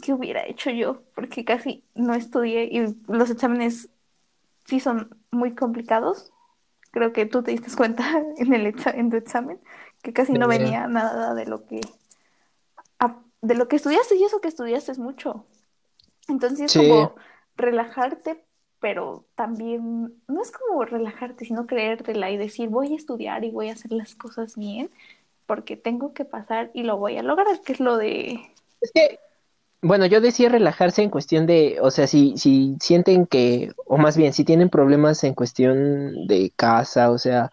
[0.00, 1.02] ¿qué hubiera hecho yo?
[1.14, 3.88] Porque casi no estudié y los exámenes
[4.66, 6.32] sí son muy complicados.
[6.92, 8.04] Creo que tú te diste cuenta
[8.38, 9.60] en, el exa- en tu examen
[10.02, 11.80] que casi no venía nada de lo que
[13.42, 15.46] de lo que estudiaste y eso que estudiaste es mucho.
[16.28, 17.14] Entonces es como
[17.56, 18.44] relajarte,
[18.80, 23.70] pero también no es como relajarte, sino creértela y decir voy a estudiar y voy
[23.70, 24.90] a hacer las cosas bien
[25.46, 28.40] porque tengo que pasar y lo voy a lograr, que es lo de
[28.80, 29.18] Es que,
[29.82, 34.16] bueno, yo decía relajarse en cuestión de, o sea, si, si sienten que, o más
[34.16, 37.50] bien, si tienen problemas en cuestión de casa, o sea,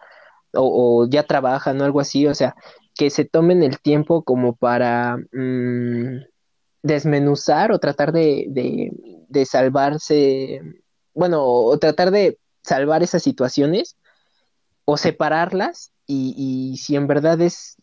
[0.52, 2.54] o, ya trabajan o algo así, o sea,
[2.94, 6.24] que se tomen el tiempo como para mm,
[6.82, 8.92] desmenuzar o tratar de, de,
[9.28, 10.60] de salvarse,
[11.14, 13.96] bueno, o tratar de salvar esas situaciones
[14.84, 16.34] o separarlas y,
[16.72, 17.76] y si en verdad es,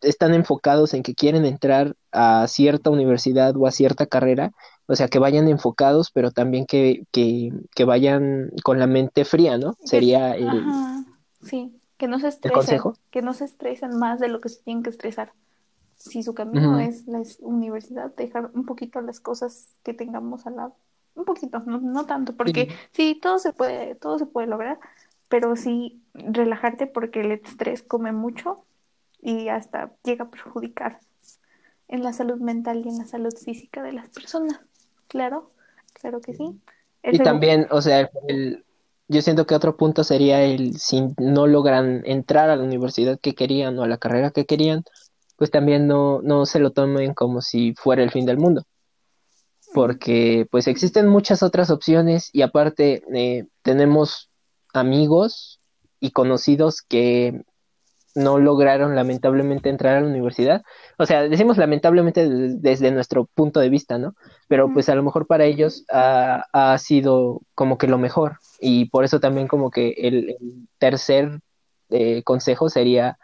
[0.00, 4.52] están enfocados en que quieren entrar a cierta universidad o a cierta carrera,
[4.86, 9.58] o sea, que vayan enfocados, pero también que, que, que vayan con la mente fría,
[9.58, 9.76] ¿no?
[9.84, 10.48] Sería el...
[10.48, 11.04] Ajá,
[11.42, 12.80] sí, que no se estresen,
[13.10, 15.32] que no se estresen más de lo que se tienen que estresar.
[15.96, 20.76] Si su camino es la universidad, dejar un poquito las cosas que tengamos al lado.
[21.16, 24.78] Un poquito, no, no tanto, porque sí, todo se puede, todo se puede lograr,
[25.28, 28.64] pero sí relajarte porque el estrés come mucho
[29.20, 31.00] y hasta llega a perjudicar
[31.88, 34.60] en la salud mental y en la salud física de las personas.
[35.08, 35.52] Claro,
[35.94, 36.60] claro que sí.
[37.02, 38.64] Y también, o sea, el,
[39.08, 43.34] yo siento que otro punto sería el si no logran entrar a la universidad que
[43.34, 44.84] querían o a la carrera que querían,
[45.36, 48.64] pues también no, no se lo tomen como si fuera el fin del mundo.
[49.72, 54.30] Porque pues existen muchas otras opciones y aparte eh, tenemos
[54.74, 55.60] amigos
[56.00, 57.44] y conocidos que
[58.18, 60.62] no lograron lamentablemente entrar a la universidad.
[60.98, 64.14] O sea, decimos lamentablemente des- desde nuestro punto de vista, ¿no?
[64.48, 68.38] Pero pues a lo mejor para ellos ha, ha sido como que lo mejor.
[68.60, 71.40] Y por eso también como que el, el tercer
[71.90, 73.18] eh, consejo sería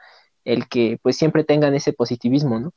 [0.45, 2.73] el que pues siempre tengan ese positivismo, ¿no?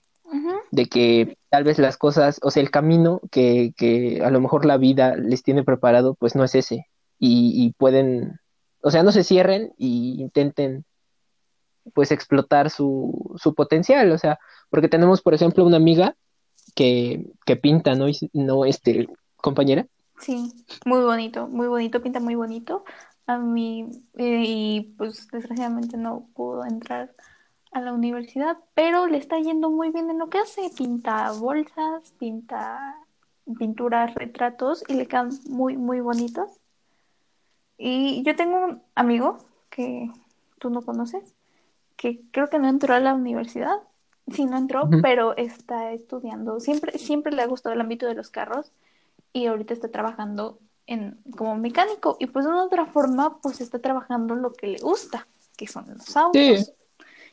[0.71, 4.65] De que tal vez las cosas, o sea, el camino que, que a lo mejor
[4.65, 6.87] la vida les tiene preparado, pues no es ese.
[7.19, 8.39] Y, y pueden,
[8.81, 10.83] o sea, no se cierren y intenten
[11.93, 16.15] pues explotar su, su potencial, o sea, porque tenemos, por ejemplo, una amiga
[16.75, 18.07] que, que pinta, ¿no?
[18.33, 19.87] No, este, compañera.
[20.19, 20.51] Sí,
[20.85, 22.83] muy bonito, muy bonito, pinta muy bonito.
[23.27, 27.13] A mí, eh, y pues desgraciadamente no pudo entrar
[27.71, 30.71] a la universidad, pero le está yendo muy bien en lo que hace.
[30.75, 32.95] Pinta bolsas, pinta
[33.55, 36.49] pinturas, retratos y le quedan muy, muy bonitos.
[37.77, 39.37] Y yo tengo un amigo
[39.69, 40.09] que
[40.59, 41.35] tú no conoces,
[41.97, 43.75] que creo que no entró a la universidad.
[44.31, 46.59] Sí, no entró, pero está estudiando.
[46.59, 48.71] Siempre, siempre le ha gustado el ámbito de los carros
[49.33, 52.17] y ahorita está trabajando en, como mecánico.
[52.19, 55.85] Y pues de una otra forma, pues está trabajando lo que le gusta, que son
[55.87, 56.41] los autos.
[56.41, 56.71] Sí.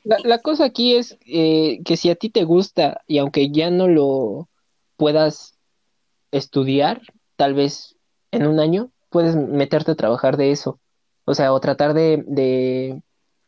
[0.05, 3.71] La, la cosa aquí es eh, que si a ti te gusta y aunque ya
[3.71, 4.49] no lo
[4.97, 5.59] puedas
[6.31, 7.03] estudiar,
[7.37, 7.97] tal vez
[8.31, 10.79] en un año puedes meterte a trabajar de eso.
[11.25, 13.03] O sea, o tratar de, de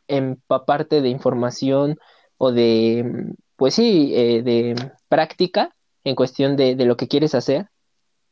[0.08, 1.98] empaparte de información
[2.38, 4.74] o de, pues sí, eh, de
[5.08, 7.68] práctica en cuestión de, de lo que quieres hacer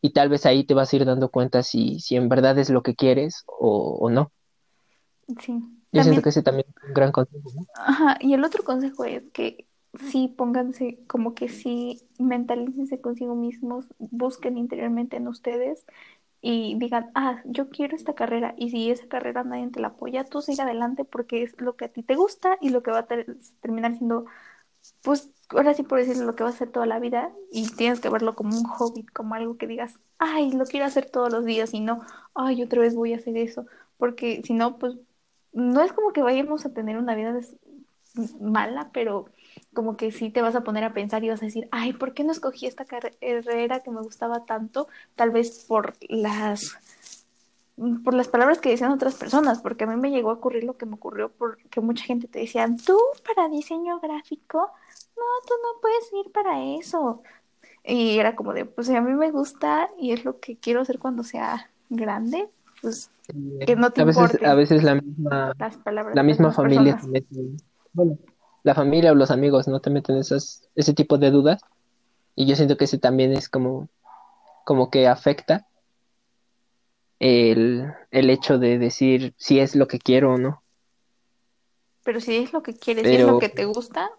[0.03, 2.71] y tal vez ahí te vas a ir dando cuenta si, si en verdad es
[2.71, 4.31] lo que quieres o, o no.
[5.41, 5.53] Sí.
[5.53, 7.67] Yo También- siento que ese también es un gran consejo, ¿no?
[7.77, 9.67] Ajá, y el otro consejo es que
[10.11, 15.87] sí pónganse, como que sí mentalícense consigo mismos, busquen interiormente en ustedes
[16.45, 20.25] y digan, ah, yo quiero esta carrera y si esa carrera nadie te la apoya,
[20.25, 23.01] tú sigue adelante porque es lo que a ti te gusta y lo que va
[23.01, 24.27] a ter- terminar siendo,
[25.03, 28.01] pues, ahora sí por decirlo, lo que va a hacer toda la vida y tienes
[28.01, 31.45] que verlo como un hobby, como algo que digas, ay, lo quiero hacer todos los
[31.45, 32.01] días y no,
[32.35, 33.67] ay, otra vez voy a hacer eso,
[33.99, 34.97] porque si no, pues,
[35.53, 37.33] no es como que vayamos a tener una vida
[38.41, 39.27] mala, pero
[39.73, 42.15] como que sí te vas a poner a pensar y vas a decir, ay, ¿por
[42.15, 44.89] qué no escogí esta carrera que me gustaba tanto?
[45.17, 46.79] Tal vez por las
[48.05, 50.77] por las palabras que decían otras personas, porque a mí me llegó a ocurrir lo
[50.77, 54.71] que me ocurrió porque mucha gente te decía, tú para diseño gráfico,
[55.17, 57.23] no, tú no puedes ir para eso.
[57.85, 60.99] Y era como de, pues a mí me gusta y es lo que quiero hacer
[60.99, 62.49] cuando sea grande,
[62.81, 63.11] pues
[63.67, 66.97] que no te a veces, importe a veces la misma, las palabras la misma familia
[66.97, 67.09] te personas.
[67.09, 68.19] mete, bueno,
[68.65, 69.81] la familia o los amigos, ¿no?
[69.81, 71.63] Te meten esas, ese tipo de dudas.
[72.35, 73.89] Y yo siento que ese también es como,
[74.65, 75.69] como que afecta
[77.21, 80.63] el, el hecho de decir si es lo que quiero o no.
[82.03, 84.11] Pero si es lo que quieres, si es lo que te gusta,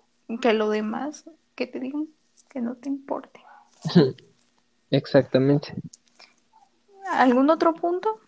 [0.42, 2.08] que lo demás, que te digan
[2.50, 3.44] que no te importe.
[4.92, 5.74] Exactamente.
[7.14, 8.20] ¿Algún otro punto?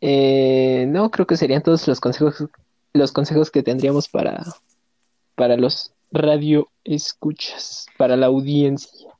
[0.00, 2.48] Eh, no, creo que serían todos los consejos,
[2.98, 4.44] los consejos que tendríamos para,
[5.34, 9.10] para los radio escuchas, para la audiencia.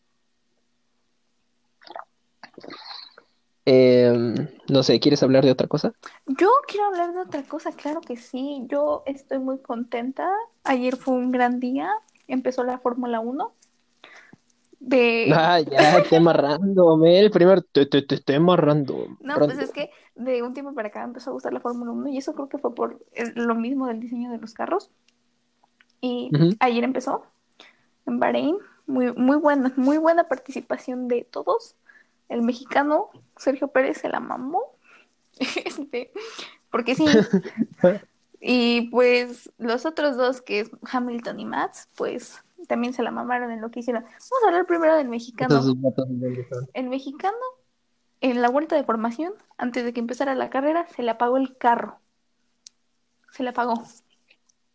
[3.64, 4.34] Em,
[4.68, 5.92] no sé, ¿quieres hablar de otra cosa?
[6.26, 8.64] Yo quiero hablar de otra cosa, claro que sí.
[8.66, 10.30] Yo estoy muy contenta.
[10.64, 11.90] Ayer fue un gran día.
[12.28, 13.52] Empezó la Fórmula 1.
[14.80, 15.30] De...
[15.34, 19.16] Ah, ya, tema random, el primer te- te- te- tema random.
[19.20, 22.08] No, pues es que de un tiempo para acá empezó a gustar la Fórmula 1
[22.08, 23.00] y eso creo que fue por
[23.34, 24.90] lo mismo del diseño de los carros.
[26.00, 27.24] Y ayer empezó
[28.06, 28.56] en Bahrein.
[28.86, 31.74] Muy, muy buena, muy buena participación de todos.
[32.28, 34.62] El mexicano Sergio Pérez se la mamó.
[35.64, 36.12] Este,
[36.70, 37.06] porque sí.
[38.40, 43.50] Y pues los otros dos, que es Hamilton y Max, pues también se la mamaron
[43.50, 44.02] en lo que hicieron.
[44.02, 45.60] Vamos a hablar primero del mexicano.
[46.74, 47.36] El mexicano,
[48.20, 51.56] en la vuelta de formación, antes de que empezara la carrera, se le apagó el
[51.56, 51.98] carro.
[53.32, 53.82] Se le apagó.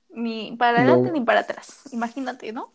[0.09, 0.91] Ni para No.
[0.93, 1.83] adelante ni para atrás.
[1.91, 2.73] Imagínate, ¿no?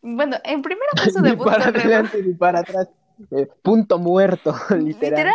[0.00, 1.80] Bueno, en primera fue su Ni debut para Red Bull.
[1.82, 2.88] adelante ni para atrás.
[3.30, 5.32] Eh, punto muerto, literal.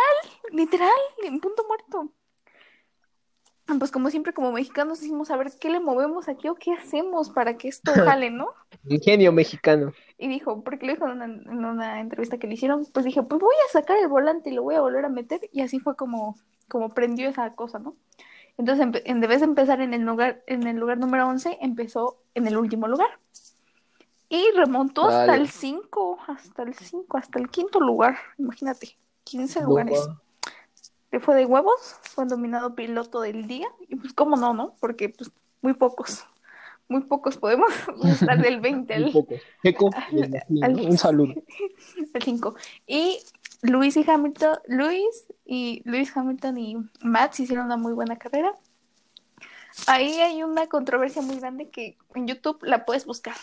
[0.52, 2.12] literal, punto muerto.
[3.78, 7.28] Pues como siempre, como mexicanos, decimos a ver qué le movemos aquí o qué hacemos
[7.28, 8.48] para que esto jale, ¿no?
[8.88, 9.92] Ingenio mexicano.
[10.16, 13.22] Y dijo, porque le dijo en una, en una entrevista que le hicieron, pues dije,
[13.22, 15.40] pues voy a sacar el volante y lo voy a volver a meter.
[15.52, 16.36] Y así fue como,
[16.68, 17.94] como prendió esa cosa, ¿no?
[18.56, 22.46] Entonces, en vez de empezar en el lugar, en el lugar número 11, empezó en
[22.48, 23.08] el último lugar.
[24.28, 28.16] Y remontó hasta el 5, hasta el 5, hasta el quinto lugar.
[28.36, 30.08] Imagínate, 15 lugares.
[31.10, 33.68] Le fue de huevos, fue dominado piloto del día.
[33.88, 34.74] Y pues, ¿cómo no, no?
[34.80, 35.30] Porque pues
[35.62, 36.24] muy pocos,
[36.88, 37.70] muy pocos podemos
[38.04, 39.40] estar del 20 muy al.
[39.62, 41.34] Checo, al- al- un saludo.
[42.14, 42.54] al 5.
[42.86, 43.18] Y
[43.62, 48.52] Luis y Hamilton, Luis y Luis Hamilton y Max hicieron una muy buena carrera.
[49.86, 53.36] Ahí hay una controversia muy grande que en YouTube la puedes buscar.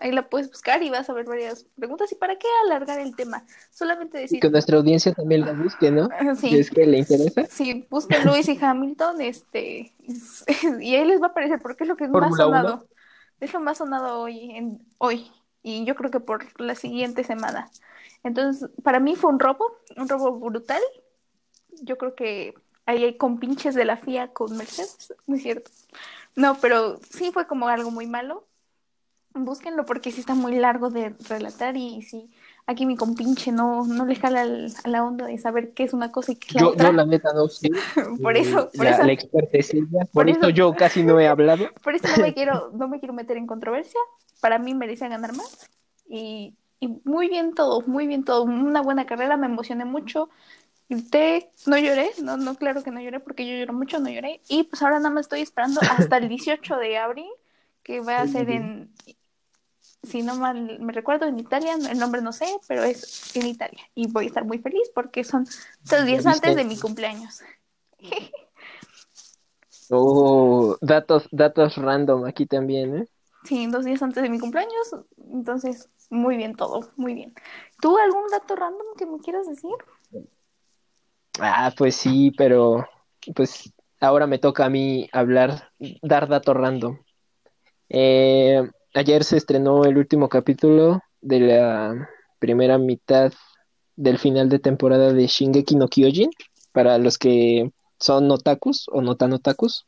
[0.00, 2.10] Ahí la puedes buscar y vas a ver varias preguntas.
[2.10, 3.44] ¿Y para qué alargar el tema?
[3.70, 6.08] Solamente Y decir, que nuestra audiencia también la busque, ¿no?
[6.36, 7.44] Si sí, es que le interesa.
[7.48, 9.92] sí, busquen Luis y Hamilton, este,
[10.80, 12.88] y ahí les va a aparecer porque es lo que es más sonado.
[13.40, 15.30] Es lo más sonado hoy, en, hoy,
[15.62, 17.70] y yo creo que por la siguiente semana.
[18.22, 19.64] Entonces, para mí fue un robo,
[19.96, 20.82] un robo brutal.
[21.82, 22.54] Yo creo que
[22.86, 25.70] ahí hay compinches de la FIA con Mercedes, no es cierto.
[26.36, 28.46] No, pero sí fue como algo muy malo.
[29.34, 32.28] Búsquenlo porque sí está muy largo de relatar y sí,
[32.66, 35.92] aquí mi compinche no, no le jala al- a la onda de saber qué es
[35.94, 36.90] una cosa y qué es la Yo, otra.
[36.90, 37.68] yo la neta no sé.
[38.22, 40.04] Por eso, por la, eso, la experta es ella.
[40.12, 41.68] Por, por eso, yo casi no he hablado.
[41.82, 44.00] por eso no me quiero, no me quiero meter en controversia.
[44.40, 45.70] Para mí merecía ganar más.
[46.08, 48.44] Y, y muy bien todo, muy bien todo.
[48.44, 50.28] Una buena carrera, me emocioné mucho.
[50.88, 54.40] Grité, no lloré, no, no, claro que no lloré porque yo lloro mucho, no lloré.
[54.48, 57.28] Y pues ahora nada más estoy esperando hasta el 18 de abril,
[57.82, 58.90] que va a ser en,
[60.02, 63.82] si no mal me recuerdo, en Italia, el nombre no sé, pero es en Italia.
[63.94, 65.44] Y voy a estar muy feliz porque son
[65.84, 67.40] dos días antes de mi cumpleaños.
[69.92, 73.08] Oh, datos, datos random aquí también, ¿eh?
[73.42, 74.94] Sí, dos días antes de mi cumpleaños,
[75.32, 77.34] entonces muy bien todo, muy bien.
[77.80, 79.70] ¿Tú algún dato random que me quieras decir?
[81.40, 82.86] Ah, pues sí, pero
[83.34, 86.98] pues ahora me toca a mí hablar, dar datos random.
[87.88, 88.62] Eh,
[88.94, 93.32] ayer se estrenó el último capítulo de la primera mitad
[93.96, 96.30] del final de temporada de Shingeki no Kyojin,
[96.72, 99.86] para los que son otakus o no tan otakus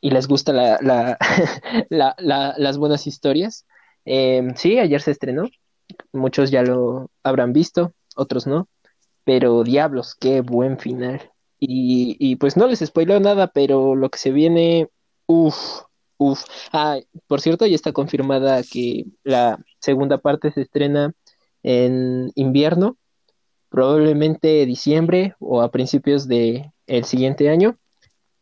[0.00, 1.18] y les gusta la, la,
[1.90, 3.66] la- la- las buenas historias.
[4.04, 5.48] Eh, sí, ayer se estrenó,
[6.12, 8.68] muchos ya lo habrán visto, otros no.
[9.24, 11.32] Pero diablos, qué buen final.
[11.60, 14.88] Y, y pues no les spoileo nada, pero lo que se viene,
[15.26, 15.82] uff,
[16.18, 16.44] uff.
[16.72, 21.14] Ah, por cierto, ya está confirmada que la segunda parte se estrena
[21.62, 22.96] en invierno,
[23.68, 27.78] probablemente diciembre o a principios de el siguiente año.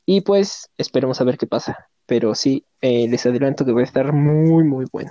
[0.04, 1.88] Y pues esperemos a ver qué pasa.
[2.06, 5.10] Pero sí, eh, les adelanto que va a estar muy, muy bueno.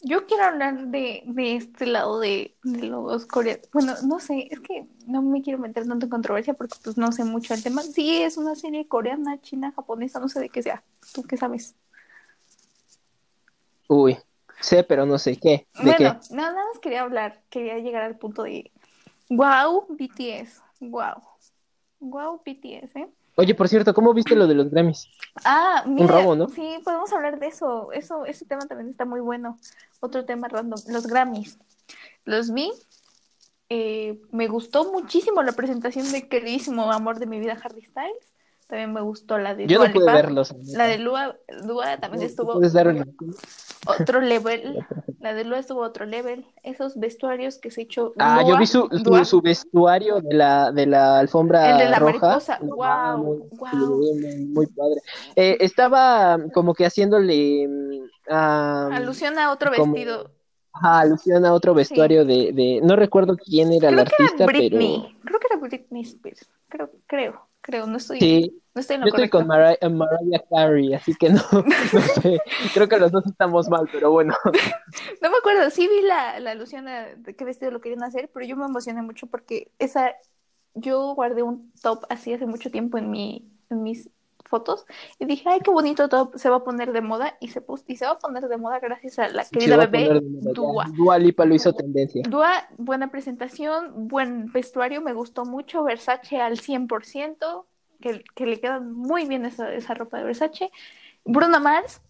[0.00, 3.68] Yo quiero hablar de, de este lado de, de los coreanos.
[3.72, 7.10] Bueno, no sé, es que no me quiero meter tanto en controversia porque pues no
[7.10, 7.82] sé mucho el tema.
[7.82, 10.84] Sí, es una serie coreana, china, japonesa, no sé de qué sea.
[11.12, 11.74] ¿Tú qué sabes?
[13.88, 14.16] Uy,
[14.60, 15.66] sé, pero no sé qué.
[15.82, 16.04] ¿De qué?
[16.04, 18.70] Bueno, nada más quería hablar, quería llegar al punto de
[19.30, 21.22] wow, BTS, wow.
[22.00, 23.08] Wow, BTS, ¿eh?
[23.34, 25.08] Oye, por cierto, ¿cómo viste lo de los Grammys?
[25.44, 26.48] Ah, mira, robo, ¿no?
[26.48, 27.92] sí, podemos hablar de eso.
[27.92, 29.58] Eso, ese tema también está muy bueno.
[30.00, 31.58] Otro tema random, los Grammys.
[32.24, 32.72] Los vi.
[33.68, 38.34] eh, me gustó muchísimo la presentación de queridísimo amor de mi vida, Harry Styles.
[38.68, 40.12] También me gustó la de Yo Dua no pude Lipa.
[40.14, 40.54] verlos.
[40.74, 43.06] La de Lua, Dua también ¿Tú estuvo ¿Puedes dar una-
[43.86, 44.86] otro level.
[45.20, 46.44] La de Lua estuvo otro level.
[46.62, 48.86] Esos vestuarios que se echó Ah, yo vi su,
[49.24, 52.12] su, vestuario de la, de la alfombra El de la roja.
[52.12, 52.58] mariposa.
[52.60, 53.40] No, Guau,
[54.52, 55.00] muy, padre.
[55.34, 58.32] Eh, estaba como que haciéndole mm,
[58.92, 60.30] Alusión a otro como- vestido.
[60.82, 64.52] alusión a otro vestuario de, de, no recuerdo quién era el Creo que artista, era
[64.52, 65.16] Britney.
[65.24, 66.46] pero Creo que era Britney Spears.
[66.68, 70.42] Creo, creo, creo, no estoy, Sí, no estoy en lo yo estoy con Mari- Mariah
[70.50, 71.40] Carey, así que no,
[71.92, 72.40] no sé.
[72.74, 74.34] Creo que los dos estamos mal, pero bueno.
[75.22, 78.30] No me acuerdo, sí vi la, la alusión a de qué vestido lo querían hacer,
[78.32, 80.14] pero yo me emocioné mucho porque esa,
[80.74, 84.10] yo guardé un top así hace mucho tiempo en mi, en mis
[84.48, 84.86] fotos
[85.18, 87.84] y dije, ay, qué bonito top, se va a poner de moda y se puso,
[87.86, 90.20] y se va a poner de moda gracias a la querida bebé.
[90.22, 90.86] Dua.
[90.96, 92.22] Dua Lipa lo hizo tendencia.
[92.28, 97.64] Dua, buena presentación, buen vestuario, me gustó mucho, Versace al 100%,
[98.00, 100.70] que, que le queda muy bien esa, esa ropa de Versace.
[101.24, 102.00] Bruno Mars,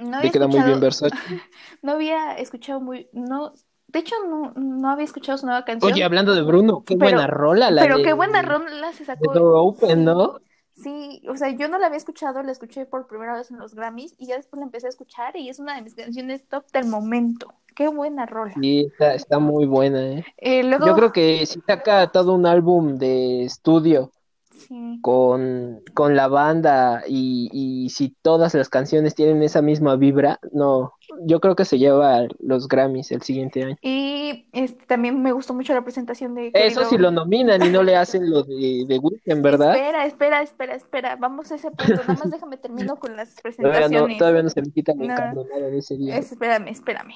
[0.00, 1.16] no Le había queda muy bien escuchado, Versace.
[1.82, 3.52] no había escuchado muy, no,
[3.88, 5.92] de hecho no, no había escuchado su nueva canción.
[5.92, 9.04] Oye, hablando de Bruno, qué Pero- buena rola la Pero de, qué buena rola se
[9.04, 9.30] sacó.
[9.62, 10.40] Open, ¿no?
[10.76, 13.74] Sí, o sea, yo no la había escuchado, la escuché por primera vez en los
[13.74, 16.64] Grammys y ya después la empecé a escuchar y es una de mis canciones top
[16.70, 17.54] del momento.
[17.74, 18.54] Qué buena rola.
[18.60, 20.24] Sí, está, está muy buena, ¿eh?
[20.36, 24.12] Eh, luego, Yo creo que si saca todo un álbum de estudio
[24.50, 24.98] sí.
[25.02, 30.92] con, con la banda y, y si todas las canciones tienen esa misma vibra, no,
[31.24, 33.76] yo creo que se lleva los Grammys el siguiente año.
[33.82, 37.82] Y este, también me gustó mucho la presentación de Eso si lo nominan y no
[37.82, 39.00] le hacen lo de, de
[39.36, 39.74] ¿verdad?
[39.76, 41.16] Espera, espera, espera, espera.
[41.16, 41.94] Vamos a ese punto.
[41.94, 44.12] Nada más déjame termino con las Todavía presentaciones.
[44.12, 45.44] no, todavía no se me quita lo No.
[45.44, 46.16] de ese día.
[46.16, 47.14] Es- espérame, espérame.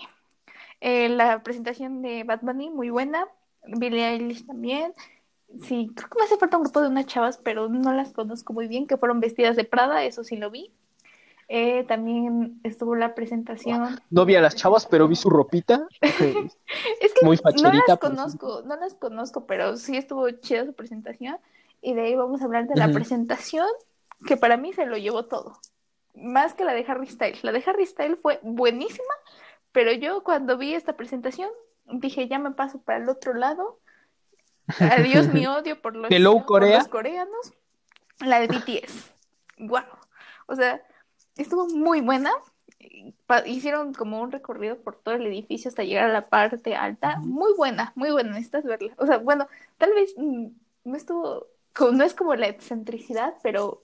[0.80, 3.26] Eh, la presentación de Bad Bunny, muy buena.
[3.66, 4.92] Billie Eilish también.
[5.62, 8.52] Sí, creo que me hace falta un grupo de unas chavas, pero no las conozco
[8.52, 10.72] muy bien, que fueron vestidas de Prada, eso sí lo vi.
[11.52, 14.00] Eh, también estuvo la presentación.
[14.08, 15.84] No vi a las chavas, pero vi su ropita.
[16.00, 21.38] Es que Muy no las conozco, no las conozco, pero sí estuvo chida su presentación.
[21.82, 22.94] Y de ahí vamos a hablar de la Ujú.
[22.94, 23.66] presentación,
[24.26, 25.58] que para mí se lo llevó todo.
[26.14, 27.42] Más que la de Harry Styles.
[27.42, 29.12] La de Harry Styles fue buenísima,
[29.72, 31.50] pero yo cuando vi esta presentación
[31.86, 33.80] dije, ya me paso para el otro lado.
[34.78, 36.78] Adiós mi odio por los, por Corea.
[36.78, 37.52] los coreanos.
[38.20, 39.10] La de BTS.
[39.58, 39.82] Wow.
[40.46, 40.80] O sea,
[41.36, 42.30] estuvo muy buena.
[43.46, 47.18] Hicieron como un recorrido por todo el edificio hasta llegar a la parte alta.
[47.18, 48.30] Muy buena, muy buena.
[48.30, 48.94] Necesitas verla.
[48.98, 49.46] O sea, bueno,
[49.78, 51.46] tal vez no estuvo,
[51.92, 53.82] no es como la excentricidad, pero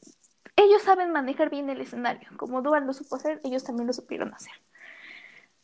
[0.57, 2.29] ellos saben manejar bien el escenario.
[2.37, 4.55] Como Dual lo supo hacer, ellos también lo supieron hacer.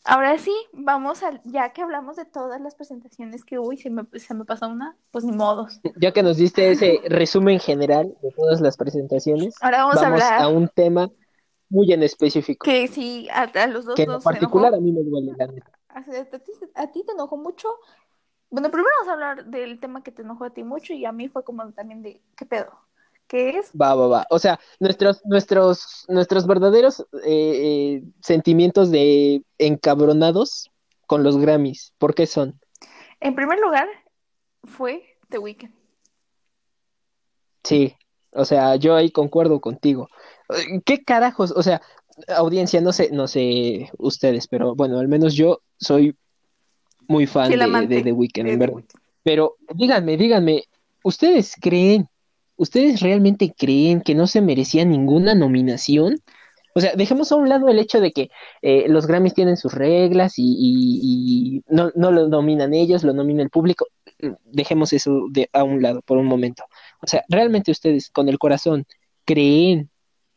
[0.05, 3.89] Ahora sí, vamos a, ya que hablamos de todas las presentaciones que hubo y se
[3.89, 5.81] me, se me pasó una, pues ni modos.
[5.97, 10.43] Ya que nos diste ese resumen general de todas las presentaciones, Ahora vamos, a hablar
[10.43, 11.09] a un tema
[11.73, 15.03] muy en específico, que sí, a, a los dos que en particular a mí me
[15.03, 15.73] duele, la neta.
[15.89, 17.69] A, a ti, a ti te enojó mucho.
[18.51, 21.13] Bueno, primero vamos a hablar del tema que te enojó a ti mucho y a
[21.13, 22.71] mí fue como también de, ¿qué pedo?
[23.27, 23.73] ¿Qué es?
[23.73, 24.27] Va, va, va.
[24.29, 30.71] O sea, nuestros, nuestros, nuestros verdaderos eh, eh, sentimientos de encabronados
[31.07, 32.61] con los Grammys, ¿por qué son?
[33.21, 33.89] En primer lugar,
[34.65, 35.73] fue The Weeknd.
[37.65, 37.97] Sí,
[38.33, 40.09] o sea, yo ahí concuerdo contigo.
[40.55, 41.53] Eh, ¿Qué carajos?
[41.57, 41.81] O sea,
[42.29, 46.15] audiencia, no sé, no sé ustedes, pero bueno, al menos yo soy
[47.09, 48.75] muy fan de, de The Weeknd, en verdad.
[49.23, 50.65] Pero díganme, díganme,
[51.05, 52.09] ¿ustedes creen,
[52.57, 56.19] ustedes realmente creen que no se merecía ninguna nominación?
[56.75, 58.31] O sea, dejemos a un lado el hecho de que
[58.63, 61.01] eh, los Grammys tienen sus reglas y, y-
[61.59, 63.87] y no, no lo nominan ellos, lo nomina el público.
[64.45, 66.65] Dejemos eso de, a un lado por un momento.
[67.03, 68.87] O sea, ¿realmente ustedes con el corazón
[69.27, 69.91] creen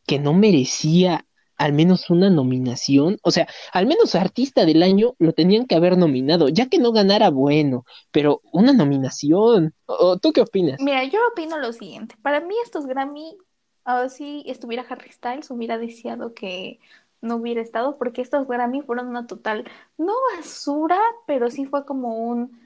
[0.06, 1.26] que no merecía
[1.58, 3.18] al menos una nominación?
[3.24, 6.92] O sea, al menos artista del año lo tenían que haber nominado, ya que no
[6.92, 9.74] ganara bueno, pero una nominación.
[9.86, 10.82] ¿O, tú qué opinas?
[10.82, 12.16] Mira, yo opino lo siguiente.
[12.22, 13.38] Para mí estos Grammy,
[13.84, 16.80] ahora si estuviera Harry Styles, hubiera deseado que
[17.22, 19.66] no hubiera estado, porque estos Grammy fueron una total,
[19.98, 22.65] no basura, pero sí fue como un...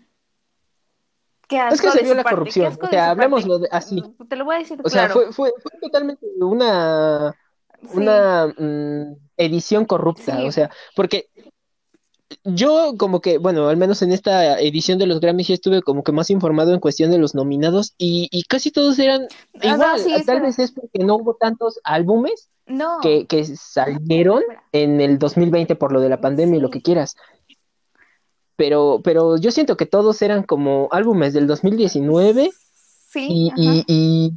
[1.50, 4.02] Qué Es que se vio la parte, corrupción, o sea, hablemoslo de- así.
[4.30, 7.36] Te lo voy a decir O sea, fue, fue, fue totalmente una,
[7.82, 7.88] Sí.
[7.97, 10.47] una mm, edición corrupta, Sí.
[10.47, 11.28] o sea, porque
[12.43, 16.04] yo como que, bueno, al menos en esta edición de los Grammys sí estuve como
[16.04, 19.24] que más informado en cuestión de los nominados y, y casi todos eran
[19.64, 20.41] Ah, no, igual, sí, tal espera.
[20.41, 23.00] vez es porque no hubo tantos álbumes No.
[23.02, 24.64] que, que salieron Espera.
[24.74, 27.16] en el 2020 por lo de la pandemia y lo que quieras.
[28.60, 32.51] Pero, pero yo siento que todos eran como álbumes del 2019
[33.07, 34.34] Sí, y, y, y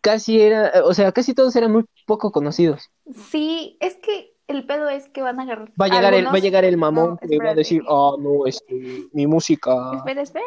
[0.00, 2.90] casi era, o sea, casi todos eran muy poco conocidos.
[3.30, 6.32] Sí, es que el pedo es que van a agarrar Va a llegar el, va
[6.32, 9.92] a llegar el mamón No, que va a decir, ah, no, este, mi música.
[9.96, 10.44] Espera, espera,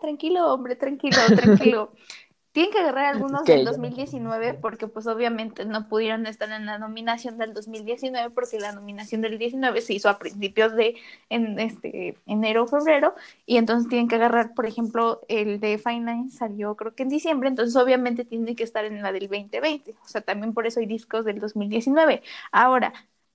[0.00, 1.92] tranquilo, hombre, tranquilo, tranquilo.
[2.54, 7.36] Tienen que agarrar algunos del 2019 porque pues obviamente no pudieron estar en la nominación
[7.36, 10.94] del 2019 porque la nominación del 19 se hizo a principios de
[11.30, 16.30] en este enero o febrero y entonces tienen que agarrar, por ejemplo, el de Fine
[16.30, 20.06] salió creo que en diciembre, entonces obviamente tiene que estar en la del 2020, o
[20.06, 22.22] sea, también por eso hay discos del 2019.
[22.52, 22.92] Ahora,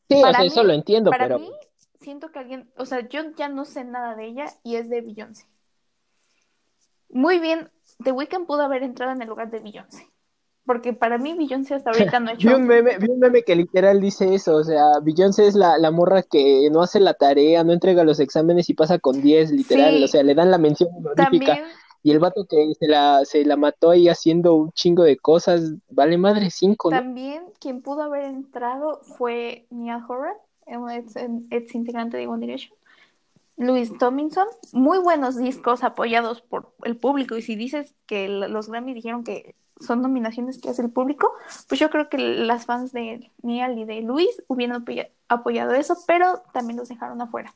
[0.08, 1.52] sí, para eso lo entiendo, para pero mí
[2.00, 5.02] siento que alguien, o sea, yo ya no sé nada de ella y es de
[5.02, 5.46] Beyoncé.
[7.10, 7.70] Muy bien
[8.04, 10.08] The Weeknd pudo haber entrado en el lugar de Beyoncé.
[10.66, 12.48] Porque para mí Beyoncé hasta ahorita no ha hecho...
[12.48, 15.78] vi, un meme, vi un meme que literal dice eso, o sea, Beyoncé es la,
[15.78, 19.52] la, morra que no hace la tarea, no entrega los exámenes y pasa con 10,
[19.52, 21.60] literal, o sea, le dan la mención honorífica.
[22.02, 25.74] Y el vato que se la, se la mató ahí haciendo un chingo de cosas,
[25.90, 26.98] vale madre 5, ¿no?
[26.98, 30.36] También quien pudo haber entrado fue Niall Horan,
[30.92, 31.16] ex,
[31.50, 32.78] ex integrante de One Direction.
[33.60, 37.36] Luis Tomlinson, muy buenos discos apoyados por el público.
[37.36, 41.34] Y si dices que los Grammy dijeron que son nominaciones que hace el público,
[41.68, 44.86] pues yo creo que las fans de Neal y de Luis hubieran
[45.28, 47.54] apoyado eso, pero también los dejaron afuera.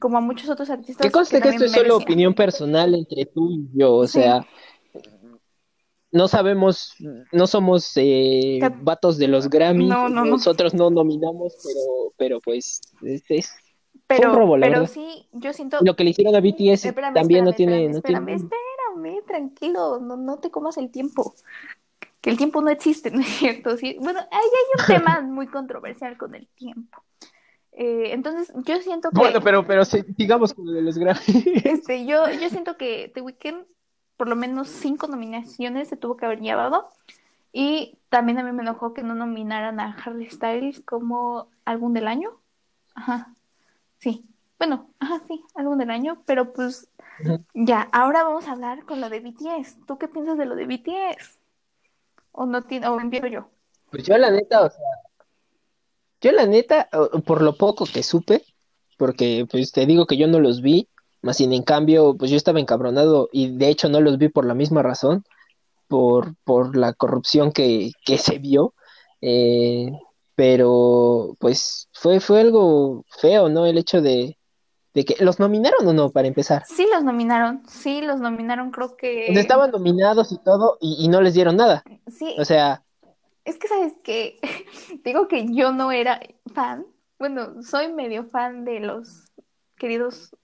[0.00, 1.06] Como a muchos otros artistas.
[1.06, 3.94] ¿Qué conste que, esto es solo opinión personal entre tú y yo?
[3.94, 4.44] O sea,
[6.10, 6.96] no sabemos,
[7.30, 9.86] no somos eh, vatos de los Grammy.
[9.86, 13.52] Nosotros no nominamos, pero, pero pues es
[14.10, 15.78] pero, pero sí, yo siento.
[15.82, 17.86] Lo que le hicieron a BTS también no tiene.
[17.86, 21.32] Espérame, no espérame, tranquilo, no, no te comas el tiempo.
[22.20, 23.76] Que el tiempo no existe, ¿no es cierto?
[23.76, 27.04] Sí, bueno, ahí hay un tema muy controversial con el tiempo.
[27.70, 29.18] Eh, entonces, yo siento que.
[29.18, 29.82] Bueno, pero, pero
[30.16, 31.20] digamos con de los Grammy.
[31.64, 33.64] Este, yo, yo siento que The Weeknd,
[34.16, 36.88] por lo menos cinco nominaciones se tuvo que haber llevado.
[37.52, 42.08] Y también a mí me enojó que no nominaran a Harry Styles como álbum del
[42.08, 42.30] año.
[42.96, 43.32] Ajá.
[44.00, 44.24] Sí,
[44.58, 46.88] bueno, ajá, sí, álbum del año, pero pues
[47.54, 49.86] ya, ahora vamos a hablar con lo de BTS.
[49.86, 51.38] ¿Tú qué piensas de lo de BTS?
[52.32, 53.48] ¿O no tiene, o empiezo yo?
[53.90, 54.80] Pues yo la neta, o sea,
[56.20, 56.88] yo la neta,
[57.24, 58.44] por lo poco que supe,
[58.98, 60.88] porque pues te digo que yo no los vi,
[61.22, 64.44] más sin en cambio, pues yo estaba encabronado y de hecho no los vi por
[64.44, 65.24] la misma razón,
[65.88, 68.74] por, por la corrupción que, que se vio.
[69.20, 69.90] Eh,
[70.40, 73.66] pero pues fue, fue algo feo, ¿no?
[73.66, 74.38] El hecho de,
[74.94, 76.62] que los nominaron o no, para empezar.
[76.64, 79.24] Sí, los nominaron, sí, los nominaron, creo que...
[79.26, 81.84] Pues estaban nominados y todo y, no les dieron nada.
[82.06, 82.34] Sí.
[82.38, 82.82] O sea...
[83.44, 84.40] Es que, ¿sabes que
[85.04, 86.18] Digo que yo no era
[86.54, 86.86] fan,
[87.18, 89.26] bueno, soy medio fan de los
[89.76, 90.34] queridos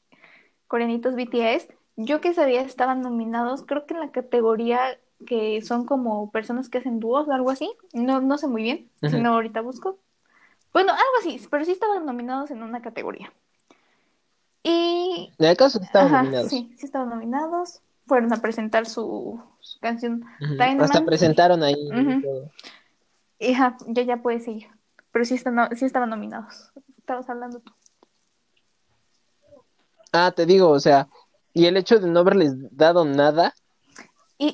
[0.66, 1.68] coreanitos BTS.
[1.96, 6.78] Yo que sabía estaban nominados, creo que en la categoría que son como personas que
[6.78, 7.70] hacen dúos o algo así.
[7.92, 9.98] No, no sé muy bien, si no ahorita busco.
[10.72, 13.32] Bueno, algo así, pero sí estaban nominados en una categoría.
[14.62, 15.32] Y...
[15.38, 16.50] ¿En el caso estaban nominados?
[16.50, 17.80] Sí, sí estaban nominados.
[18.06, 19.40] Fueron a presentar su,
[19.80, 20.24] canción
[20.80, 21.88] Hasta presentaron ahí.
[23.38, 24.68] Y ya, ya puedes seguir.
[25.12, 26.72] Pero sí, están, sí estaban nominados.
[26.96, 27.72] Estabas hablando tú.
[30.12, 31.08] Ah, te digo, o sea,
[31.52, 33.54] y el hecho de no haberles dado nada,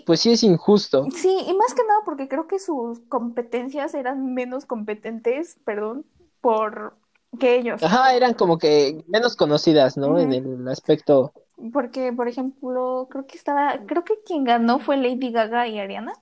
[0.07, 1.07] pues sí es injusto.
[1.14, 6.07] Sí, y más que nada porque creo que sus competencias eran menos competentes, perdón,
[6.41, 6.97] por
[7.39, 7.83] que ellos.
[7.83, 10.18] Ajá, eran como que menos conocidas, ¿no?
[10.18, 11.33] En el aspecto.
[11.72, 16.12] Porque, por ejemplo, creo que estaba, creo que quien ganó fue Lady Gaga y Ariana.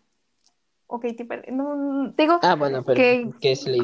[0.86, 1.52] O Katy Perry.
[1.52, 3.30] No, digo ah, bueno, pero que,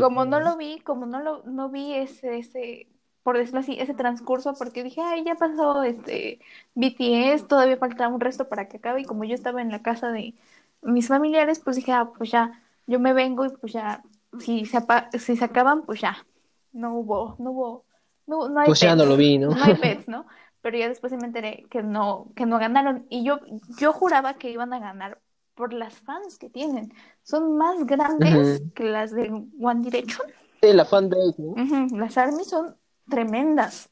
[0.01, 2.89] como no lo vi, como no lo no vi ese, ese
[3.27, 6.39] por decirlo así, ese transcurso, porque dije, ay, ya pasó este
[6.77, 10.13] BTS, todavía falta un resto para que acabe, y como yo estaba en la casa
[10.13, 10.35] de
[10.81, 14.05] mis familiares, pues dije, ah, pues ya, yo me vengo y pues ya,
[14.39, 14.79] si se,
[15.19, 16.25] si se acaban, pues ya,
[16.73, 17.85] no hubo, no hubo,
[18.29, 19.51] no, no hay Pues ya no lo vi, ¿no?
[19.51, 20.25] No hay pets, ¿no?
[20.63, 23.41] Pero ya después me enteré que no, que no ganaron, y yo,
[23.81, 25.21] yo juraba que iban a ganar
[25.57, 26.95] por las fans que tienen.
[27.25, 30.29] Son más grandes que las de One Direction.
[30.63, 31.57] Sí, la fanbase, ¿no?
[31.99, 32.77] Las ARMY son
[33.09, 33.91] tremendas.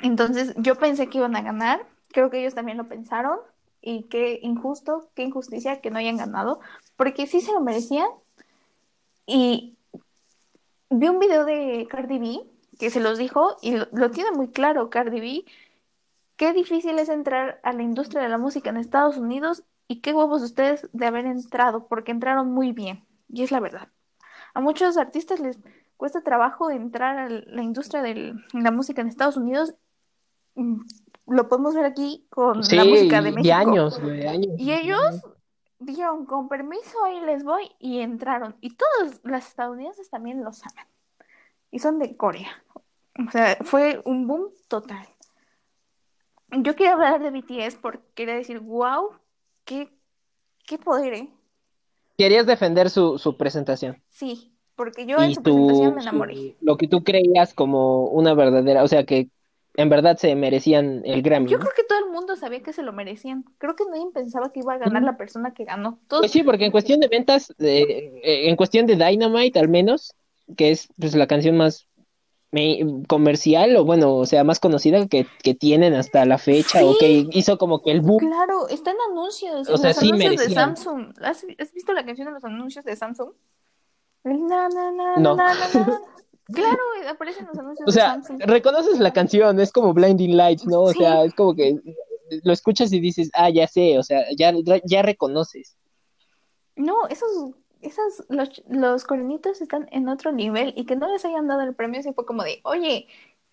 [0.00, 3.38] Entonces yo pensé que iban a ganar, creo que ellos también lo pensaron
[3.80, 6.60] y qué injusto, qué injusticia que no hayan ganado,
[6.96, 8.08] porque sí se lo merecían.
[9.26, 9.76] Y
[10.90, 12.40] vi un video de Cardi B
[12.78, 15.44] que se los dijo y lo, tiene muy claro Cardi B,
[16.36, 20.12] qué difícil es entrar a la industria de la música en Estados Unidos y qué
[20.12, 23.88] huevos ustedes de haber entrado, porque entraron muy bien, y es la verdad.
[24.54, 25.58] A muchos artistas les
[25.96, 29.74] cuesta trabajo entrar a la industria de la música en Estados Unidos.
[30.54, 30.80] Mm,
[31.26, 33.54] lo podemos ver aquí con la música de México.
[33.54, 34.00] años,
[34.58, 35.22] Y ellos
[35.78, 38.56] dijeron, con permiso, ahí les voy, y entraron.
[38.60, 40.86] Y todos las estadounidenses también lo saben.
[41.70, 42.62] Y son de Corea.
[43.26, 45.06] O sea, fue un boom total.
[46.50, 49.10] Yo quiero hablar de BTS porque quería decir, wow,
[49.64, 49.90] qué
[50.66, 51.30] qué poder, ¿eh?
[52.16, 54.02] Querías defender su, su presentación.
[54.08, 56.56] Sí, porque yo en su presentación me su- enamoré.
[56.60, 59.28] lo que tú creías como una verdadera, o sea, que
[59.76, 61.64] en verdad se merecían el Grammy, Yo ¿no?
[61.64, 63.44] creo que todo el mundo sabía que se lo merecían.
[63.58, 65.98] Creo que nadie pensaba que iba a ganar la persona que ganó.
[66.06, 69.68] Todos, Pues sí, porque en cuestión de ventas, eh, eh, en cuestión de Dynamite al
[69.68, 70.14] menos,
[70.56, 71.86] que es pues la canción más
[73.08, 76.98] comercial o bueno, o sea, más conocida que, que tienen hasta la fecha o Sí.
[77.00, 78.18] que hizo como que el boom.
[78.18, 80.76] claro, está en anuncios, O sea, los sí anuncios de merecían.
[80.76, 81.14] Samsung.
[81.22, 83.30] ¿Has, has visto la canción de los anuncios de Samsung?
[84.24, 85.36] Na, na, na, No.
[86.52, 86.78] Claro,
[87.10, 88.42] aparece en los anuncios O de sea, Samsung.
[88.42, 90.82] reconoces la canción, es como Blinding Lights, ¿no?
[90.82, 90.98] O Sí.
[90.98, 91.78] sea, es como que
[92.42, 94.52] lo escuchas y dices, ah, ya sé, o sea, ya,
[94.84, 95.76] ya reconoces.
[96.76, 97.30] No, esos,
[97.86, 101.74] esas, los, los corenitos están en otro nivel y que no les hayan dado el
[101.74, 103.08] premio, sí fue como de, oye,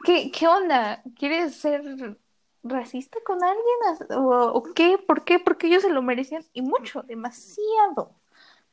[0.05, 1.03] ¿qué, qué onda?
[1.17, 2.17] ¿Quieres ser
[2.63, 4.17] racista con alguien?
[4.17, 4.97] ¿O, o qué?
[4.97, 5.39] ¿Por qué?
[5.39, 8.15] Porque ellos se lo merecían y mucho, demasiado,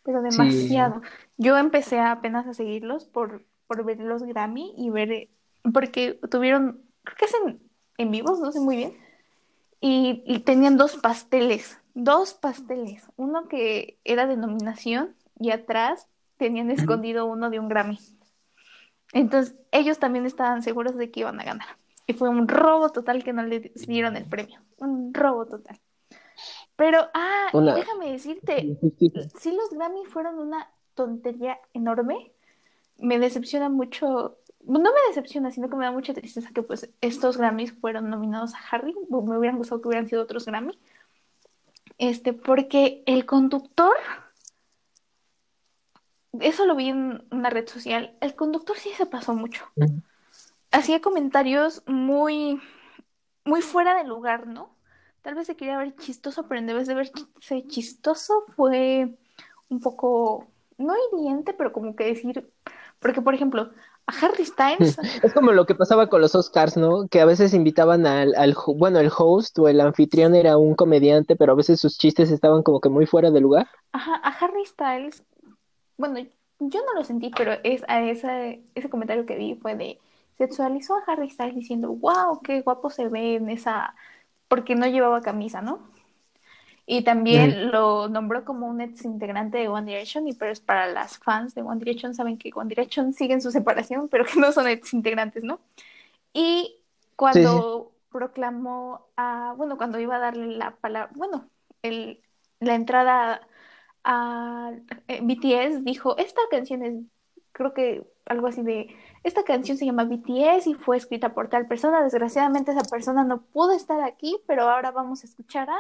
[0.04, 0.38] pero Sí.
[0.38, 1.02] demasiado.
[1.36, 5.28] Yo empecé apenas a seguirlos por, por ver los Grammy y ver,
[5.74, 7.61] porque tuvieron, creo que hacen
[7.98, 8.96] en vivos, no sé muy bien,
[9.80, 16.70] y, y tenían dos pasteles, dos pasteles, uno que era de nominación y atrás tenían
[16.70, 17.99] escondido uno de un Grammy.
[19.12, 21.68] Entonces ellos también estaban seguros de que iban a ganar.
[22.07, 24.61] Y fue un robo total que no le dieron el premio.
[24.78, 25.78] Un robo total.
[26.76, 28.78] Pero, ah, déjame decirte,
[29.39, 32.32] si los Grammy fueron una tontería enorme,
[32.99, 37.36] me decepciona mucho, no me decepciona, sino que me da mucha tristeza que pues estos
[37.36, 40.78] Grammys fueron nominados a Harry, me hubieran gustado que hubieran sido otros Grammy,
[41.99, 43.97] este, porque el conductor,
[46.40, 49.64] eso lo vi en una red social, el conductor sí se pasó mucho,
[50.70, 52.60] hacía comentarios muy,
[53.44, 54.76] muy fuera de lugar, ¿no?
[55.22, 57.12] Tal vez se quería ver chistoso, pero en vez de verse
[57.68, 59.18] chistoso fue
[59.68, 60.46] un poco,
[60.78, 62.50] no hiriente, pero como que decir,
[63.00, 63.70] porque por ejemplo,
[64.06, 67.08] a Harry Styles, Es como lo que pasaba con los Oscars, ¿no?
[67.08, 71.36] Que a veces invitaban al, al, bueno, el host o el anfitrión era un comediante,
[71.36, 73.68] pero a veces sus chistes estaban como que muy fuera de lugar.
[73.92, 75.22] ajá, a Harry Styles,
[75.99, 76.20] bueno,
[76.61, 79.99] yo no lo sentí, pero es a ese, ese comentario que vi fue de
[80.38, 83.94] sexualizó a Harry Styles diciendo, wow, qué guapo se ve en esa,
[84.49, 85.80] porque no llevaba camisa, ¿no?
[86.86, 90.86] Y también lo nombró como un ex integrante de One Direction, y pero es para
[90.86, 94.40] las fans de One Direction, saben que One Direction sigue en su separación, pero que
[94.40, 95.61] no son ex integrantes, ¿no?
[96.32, 96.76] Y
[97.16, 101.51] cuando proclamó a, bueno, cuando iba a darle la palabra, bueno,
[101.82, 102.22] el,
[102.61, 103.47] la entrada
[104.11, 104.72] a
[105.06, 106.94] eh, BTS, dijo, esta canción es,
[107.52, 108.88] creo que algo así de,
[109.22, 113.42] esta canción se llama BTS y fue escrita por tal persona, desgraciadamente esa persona no
[113.42, 115.76] pudo estar aquí, pero ahora vamos a escuchar a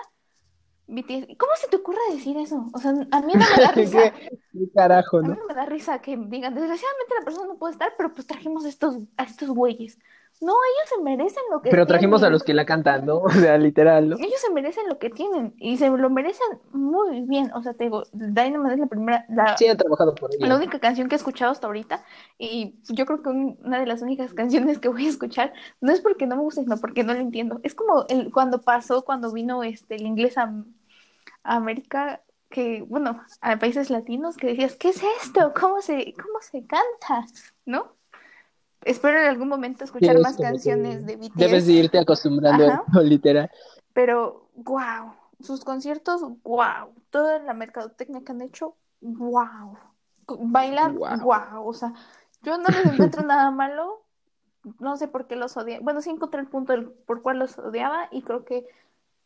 [0.88, 1.38] BTS.
[1.38, 2.68] ¿Cómo se te ocurre decir eso?
[2.74, 4.10] O sea, a mí no me da risa.
[4.10, 5.34] ¿Qué, qué carajo, A mí no?
[5.34, 8.66] no me da risa que digan, desgraciadamente la persona no puede estar, pero pues trajimos
[8.66, 9.98] a estos, a estos güeyes.
[10.40, 13.22] No, ellos se merecen lo que Pero trajimos a los que la cantan, ¿no?
[13.24, 14.16] O sea, literal, ¿no?
[14.16, 17.50] Ellos se merecen lo que tienen y se lo merecen muy bien.
[17.54, 20.56] O sea, te digo, Dynamite es la primera, la, Sí han trabajado por la ello.
[20.56, 22.04] única canción que he escuchado hasta ahorita
[22.38, 25.92] y yo creo que un- una de las únicas canciones que voy a escuchar no
[25.92, 27.60] es porque no me guste, sino porque no lo entiendo.
[27.64, 30.44] Es como el, cuando pasó, cuando vino este, el inglés a,
[31.44, 35.52] a América, que, bueno, a países latinos, que decías, ¿qué es esto?
[35.60, 37.26] ¿Cómo se, cómo se canta?
[37.66, 37.97] ¿No?
[38.88, 41.36] Espero en algún momento escuchar Sí, más que canciones de BTS.
[41.36, 43.50] Debes de irte acostumbrando, literal.
[43.92, 49.76] Pero, wow, sus conciertos, wow, toda la mercadotecnia que han hecho, wow.
[50.26, 51.20] Bailan, Guau.
[51.20, 51.68] wow.
[51.68, 51.92] O sea,
[52.42, 54.04] yo no les encuentro nada malo,
[54.80, 55.82] no sé por qué los odiaba.
[55.84, 58.66] Bueno, sí encontré el punto del por cuál los odiaba y creo que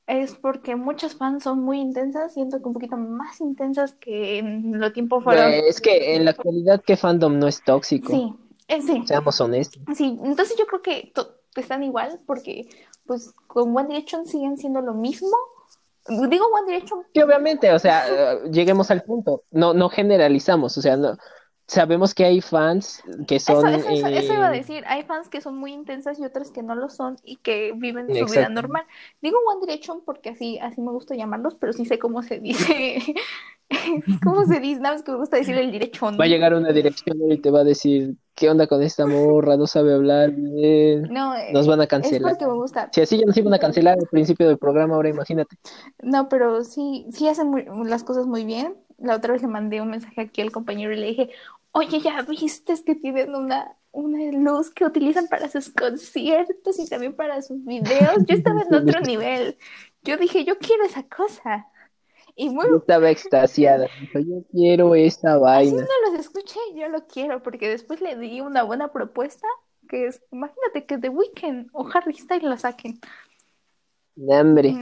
[0.09, 4.81] es porque muchas fans son muy intensas, siento que un poquito más intensas que en
[4.81, 5.53] lo tiempo fueron.
[5.53, 8.13] Es que en la actualidad, ¿qué fandom no es tóxico?
[8.13, 8.35] Sí,
[8.69, 9.03] sí.
[9.07, 9.83] Seamos honestos.
[9.95, 11.13] Sí, entonces yo creo que
[11.57, 12.69] están igual porque
[13.07, 15.37] pues con One Direction siguen siendo lo mismo.
[16.09, 19.45] Digo One Direction Que obviamente, o sea, eh, lleguemos al punto.
[19.51, 21.17] No, no generalizamos, o sea, no.
[21.69, 23.67] Sabemos que hay fans que son.
[23.69, 26.51] eso, eso, eso iba a eh, decir, hay fans que son muy intensas y otras
[26.51, 28.85] que no lo son y que viven su vida normal.
[29.23, 33.15] Digo One Direction porque así, así me gusta llamarlos, pero sí sé cómo se dice,
[34.25, 36.19] cómo se dice, nada más que me gusta decir el Direction.
[36.21, 39.57] Va a llegar una dirección y te va a decir, ¿qué onda con esta morra?
[39.57, 41.03] No sabe hablar bien.
[41.11, 42.33] No, eh, Nos van a es cancelar.
[42.33, 42.89] porque me gusta.
[42.93, 45.57] Si así ya nos iban a cancelar al principio del programa, ahora imagínate.
[46.03, 48.77] No, pero sí, sí hacen muy- las cosas muy bien.
[48.99, 51.31] La otra vez le mandé un mensaje aquí al compañero y le dije,
[51.73, 57.15] oye, ya viste que tienen una, una luz que utilizan para sus conciertos y también
[57.15, 58.25] para sus videos.
[58.27, 59.57] Yo estaba en otro nivel.
[60.03, 61.69] Yo dije, yo quiero esa cosa.
[62.37, 63.89] Y muy, Yo estaba extasiada.
[64.15, 65.83] Yo quiero esa así vaina.
[65.83, 69.47] no los escuché, yo lo quiero, porque después le di una buena propuesta,
[69.89, 72.99] que es, imagínate que The Weeknd o Harry Styles la saquen.
[74.17, 74.77] Hombre,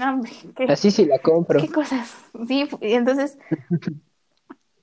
[0.57, 1.61] qué, así sí la compro.
[1.61, 2.17] qué cosas.
[2.49, 3.39] Sí, entonces,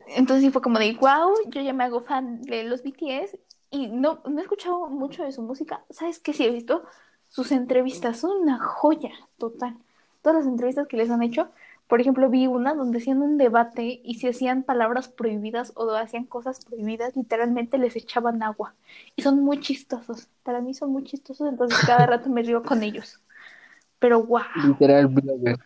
[0.07, 3.38] entonces sí fue como de, wow, yo ya me hago fan de los BTS
[3.72, 5.84] y no, no he escuchado mucho de su música.
[5.89, 6.34] ¿Sabes qué?
[6.34, 6.84] Sí he visto
[7.28, 9.78] sus entrevistas, son una joya total.
[10.22, 11.49] Todas las entrevistas que les han hecho,
[11.88, 16.25] por ejemplo, vi una donde hacían un debate y si hacían palabras prohibidas o hacían
[16.25, 18.75] cosas prohibidas, literalmente les echaban agua.
[19.15, 20.27] Y son muy chistosos.
[20.43, 23.21] Para mí son muy chistosos, entonces cada rato me río con ellos.
[23.99, 24.41] Pero wow.
[24.67, 25.57] Literal blogger.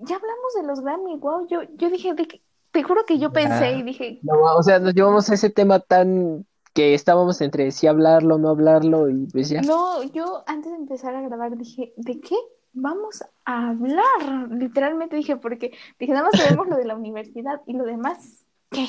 [0.00, 1.46] Ya hablamos de los Grammy, wow.
[1.48, 2.40] Yo, yo dije, de que-
[2.72, 5.80] te juro que yo pensé y dije, No, o sea, nos llevamos a ese tema
[5.80, 9.60] tan que estábamos entre si hablarlo no hablarlo y pues ya.
[9.60, 12.34] no, yo antes de empezar a grabar dije, ¿de qué
[12.72, 14.50] vamos a hablar?
[14.50, 18.86] Literalmente dije, porque dije, nada más sabemos lo de la universidad y lo demás, ¿qué?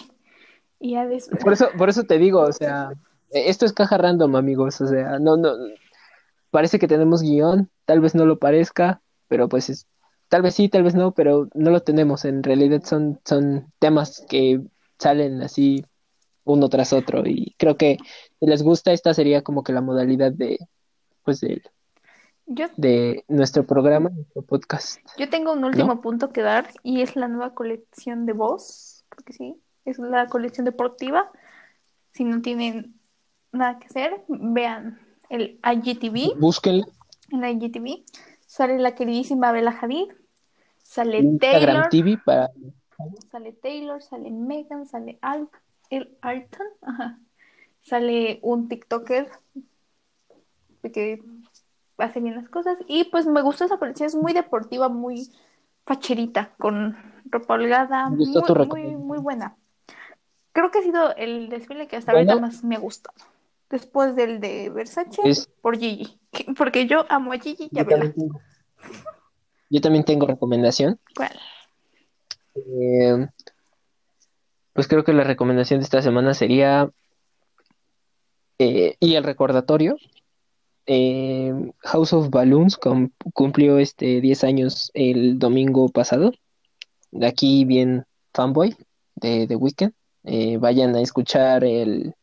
[0.79, 2.91] Y ya después, Por eso, por eso te digo, o sea,
[3.31, 5.53] eh, esto es caja random, amigos, o sea, no, no,
[6.51, 9.87] parece que tenemos guion, tal vez no lo parezca, pero pues es,
[10.27, 14.25] tal vez sí, tal vez no, pero no lo tenemos, en realidad son, son temas
[14.29, 14.61] que
[14.97, 15.85] salen así
[16.45, 17.97] uno tras otro y creo que
[18.39, 20.59] si les gusta esta sería como que la modalidad de,
[21.23, 21.61] pues de,
[22.45, 24.99] yo, de nuestro programa, nuestro podcast.
[25.17, 29.33] yo tengo un último punto que dar y es la nueva colección de voz, porque
[29.33, 31.31] sí, es la colección deportiva.
[32.11, 32.99] Si no tienen
[33.51, 36.39] nada que hacer, vean el IGTV.
[36.39, 36.85] Búsquenlo,
[37.31, 38.03] En la IGTV
[38.53, 40.11] sale la queridísima Bella Hadid,
[40.83, 42.51] sale Instagram Taylor, TV para
[43.31, 45.49] sale Taylor, sale Megan, sale Al,
[45.89, 47.19] el Alton, ajá.
[47.81, 49.27] sale un TikToker
[50.83, 51.23] que
[51.97, 55.29] hace bien las cosas y pues me gustó esa colección, es muy deportiva, muy
[55.85, 58.27] facherita, con ropa holgada, muy,
[58.67, 59.55] muy, muy buena.
[60.53, 62.31] Creo que ha sido el desfile que hasta Bueno.
[62.33, 63.15] ahorita más me ha gustado.
[63.69, 66.19] Después del de Versace, Es- por Gigi.
[66.57, 68.01] Porque yo amo a Gigi y a Yo Bella.
[68.01, 68.41] también tengo,
[69.69, 70.99] yo también tengo recomendación.
[71.15, 71.39] ¿Cuál?
[72.55, 73.27] Eh,
[74.73, 76.89] pues creo que la recomendación de esta semana sería,
[78.59, 79.97] eh, y el recordatorio,
[80.85, 81.53] eh,
[81.83, 86.31] House of Balloons cum- cumplió este 10 años el domingo pasado.
[87.11, 88.75] De aquí bien fanboy
[89.15, 89.93] de The Weeknd.
[90.25, 92.13] Eh, vayan a escuchar el,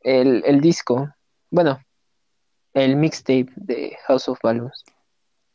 [0.00, 1.08] el, el disco,
[1.50, 1.78] bueno,
[2.74, 4.84] el mixtape de House of Balloons,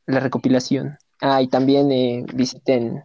[0.08, 0.98] la recopilación.
[1.22, 3.04] Ah, y también eh, visiten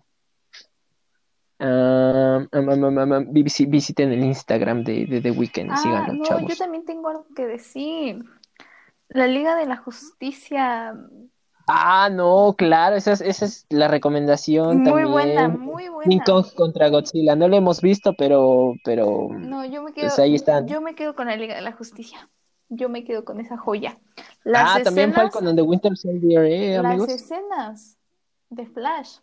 [1.59, 6.49] am, am, visi- visiten el Instagram de, de The Weeknd, Ah, síganlo, no, chavos.
[6.49, 8.25] yo también tengo algo que decir.
[9.09, 10.95] La Liga de la Justicia,
[11.69, 15.11] Ah, no, claro, esa es, esa es la recomendación muy también.
[15.11, 16.25] buena, muy King buena.
[16.25, 20.37] Kong contra Godzilla, no lo hemos visto, pero, pero, No, yo me quedo, pues ahí
[20.37, 20.69] están.
[20.69, 22.31] yo me quedo con la Liga de la Justicia.
[22.69, 23.99] Yo me quedo con esa joya.
[24.45, 27.09] Las Ah, también escenas, Falcon and the Winter Soldier, eh, las amigos.
[27.09, 27.97] escenas
[28.51, 29.19] de Flash.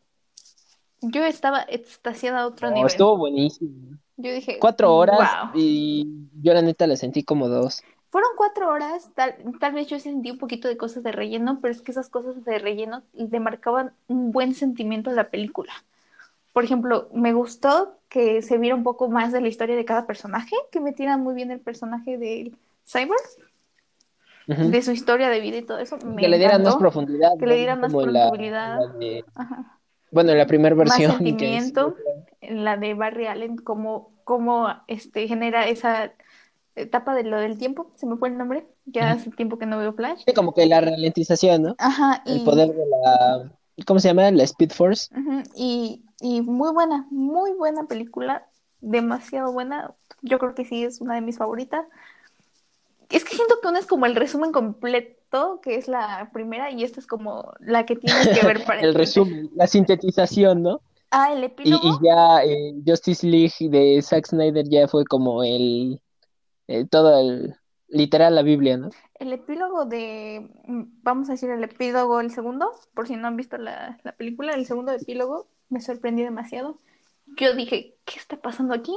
[1.01, 2.87] Yo estaba extasiada a otro No, nivel.
[2.87, 3.97] estuvo buenísimo.
[4.17, 5.51] Yo dije, Cuatro horas wow.
[5.55, 7.81] y yo la neta la sentí como dos.
[8.13, 11.71] Fueron cuatro horas, tal, tal vez yo sentí un poquito de cosas de relleno, pero
[11.71, 15.73] es que esas cosas de relleno le marcaban un buen sentimiento a la película.
[16.51, 20.05] Por ejemplo, me gustó que se viera un poco más de la historia de cada
[20.05, 22.51] personaje, que metieran muy bien el personaje de
[22.85, 23.17] Cyber,
[24.47, 24.69] Ujú.
[24.69, 25.97] de su historia de vida y todo eso.
[26.05, 28.79] Me Que le dieran más profundidad, que le dieran más en la- profundidad.
[28.79, 29.79] la de- Ajá.
[30.11, 31.09] bueno, en la primera Más versión.
[31.13, 31.95] que es- sentimiento,
[32.41, 36.11] en la de Barry Allen, cómo, cómo este, genera esa
[36.75, 39.77] etapa de lo del tiempo, se me fue el nombre, ya hace tiempo que no
[39.77, 40.23] veo Flash.
[40.25, 41.77] Sí, como que la ralentización, ¿no?
[41.77, 43.51] Ajá, El y, poder de la,
[43.85, 44.31] ¿cómo se llama?
[44.31, 45.09] La Speed Force.
[45.11, 48.47] ujú, y, y muy buena, muy buena película,
[48.81, 49.93] demasiado buena.
[50.21, 51.85] Yo creo que sí es una de mis favoritas.
[53.09, 56.83] Es que siento que una es como el resumen completo, que es la primera, y
[56.83, 60.81] esta es como la que tienes que ver para El resumen, la sintetización, ¿no?
[61.11, 61.87] Ah, el Y, epílogo.
[61.89, 66.01] y ya eh, Justice League de Zack Snyder ya fue como el,
[66.67, 67.55] eh, todo el,
[67.87, 68.89] literal la Biblia, ¿no?
[69.15, 73.37] El epílogo de, mm, vamos a decir el epílogo, el segundo, por si no han
[73.37, 76.79] visto la, la película, el segundo epílogo me sorprendió demasiado.
[77.37, 78.93] Yo dije, ¿qué está pasando aquí?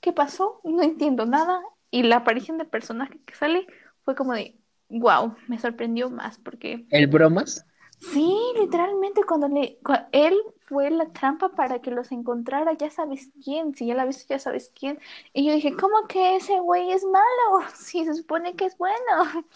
[0.00, 0.60] ¿Qué pasó?
[0.64, 1.60] No entiendo nada.
[1.90, 3.66] Y la aparición del personaje que sale
[4.04, 4.56] fue como de,
[4.88, 7.64] wow, me sorprendió más porque El bromas.
[8.00, 9.78] Sí, literalmente cuando le,
[10.12, 14.26] él fue la trampa para que los encontrara, ya sabes quién, si ya la viste,
[14.28, 14.98] ya sabes quién.
[15.32, 17.66] Y yo dije, ¿cómo que ese güey es malo?
[17.76, 19.46] Si se supone que es bueno.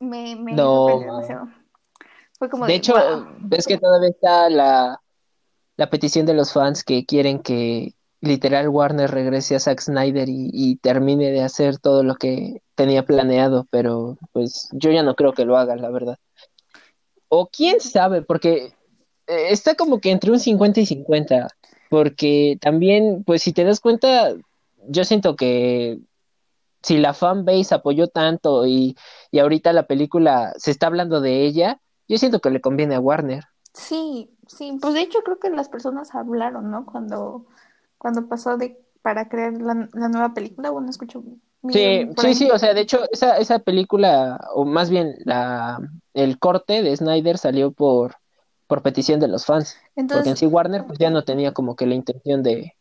[0.00, 0.98] Me, me No.
[1.00, 1.48] demasiado.
[2.38, 3.26] Fue como De de, hecho, wow.
[3.40, 5.00] ves que todavía está la,
[5.76, 10.50] la petición de los fans que quieren que literal Warner regrese a Zack Snyder y,
[10.52, 15.32] y termine de hacer todo lo que tenía planeado, pero pues yo ya no creo
[15.32, 16.18] que lo haga, la verdad.
[17.28, 18.72] O quién sabe, porque
[19.26, 21.48] eh, está como que entre un 50 y 50,
[21.90, 24.34] porque también, pues si te das cuenta,
[24.88, 25.98] yo siento que
[26.82, 28.96] si la fanbase apoyó tanto y,
[29.30, 33.00] y ahorita la película se está hablando de ella, yo siento que le conviene a
[33.00, 33.44] Warner.
[33.74, 36.86] Sí, sí, pues de hecho creo que las personas hablaron, ¿no?
[36.86, 37.46] Cuando,
[37.98, 41.22] cuando pasó de para crear la, la nueva película, bueno, escucho
[41.70, 45.78] Sí, sí, sí, o sea, de hecho, esa, esa película, o más bien la,
[46.14, 48.14] el corte de Snyder salió por,
[48.66, 51.86] por petición de los fans, porque en sí Warner pues ya no tenía como que
[51.86, 52.74] la intención de,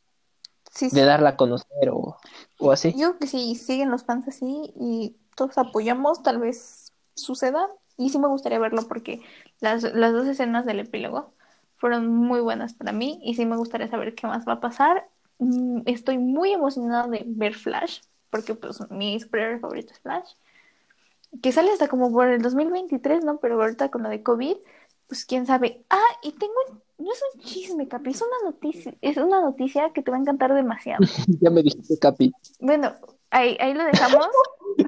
[0.71, 2.17] sí, de darla a conocer o,
[2.59, 2.91] o así.
[2.91, 7.67] yo creo que si siguen los fans así y todos apoyamos, tal vez suceda.
[7.99, 9.21] Y sí me gustaría verlo porque
[9.59, 11.34] las, las dos escenas del epílogo
[11.78, 15.09] fueron muy buenas para mí y sí me gustaría saber qué más va a pasar.
[15.39, 20.32] Mm, Estoy muy emocionada de ver Flash porque pues mi superhéroe favorito es Flash.
[21.41, 23.39] Que sale hasta como por el 2023, ¿no?
[23.39, 24.55] Pero ahorita con lo de COVID,
[25.07, 25.84] pues quién sabe.
[25.89, 26.53] Ah, y tengo,
[26.97, 30.21] no es un chisme, Capi, es una noticia, es una noticia que te va a
[30.21, 30.99] encantar demasiado.
[31.41, 32.32] Ya me dijiste, Capi.
[32.59, 32.93] Bueno,
[33.30, 34.28] ahí, ahí lo dejamos.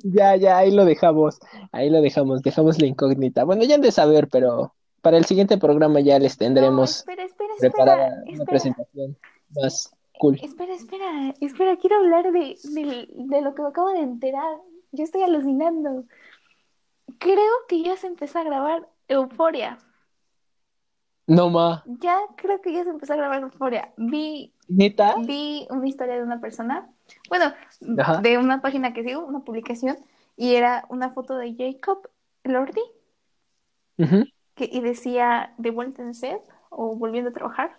[0.04, 1.40] Ya, ya, ahí lo dejamos,
[1.72, 3.44] ahí lo dejamos, dejamos la incógnita.
[3.44, 7.24] Bueno, ya han de saber, pero para el siguiente programa ya les No, tendremos espera,
[7.24, 9.18] espera, preparada una presentación
[9.56, 10.40] más cool.
[10.42, 14.58] espera, espera, espera, quiero hablar de, de, de lo que me acabo de enterar.
[14.92, 16.06] Yo estoy alucinando.
[17.18, 19.78] Creo que ya se empezó a grabar Euforia.
[21.28, 23.94] No ma, Ya creo que ya se empezó a grabar Euforia.
[23.98, 26.90] Vi, neta, vi una historia de una persona,
[27.30, 27.54] bueno,
[28.00, 28.18] Ajá.
[28.22, 29.98] de una página que sigo, una publicación,
[30.36, 32.10] y era una foto de Jacob
[32.44, 32.82] Lordi,
[34.56, 37.76] que, y decía de vuelta en set o volviendo a trabajar.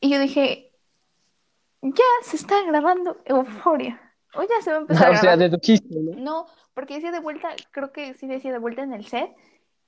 [0.00, 0.69] Y yo dije,
[1.82, 4.00] ya se está grabando Euforia.
[4.34, 5.38] O ya se va a empezar a O sea, grabar.
[5.38, 6.14] dedujiste, ¿no?
[6.16, 9.30] No, porque decía de vuelta, creo que sí decía de vuelta en el set.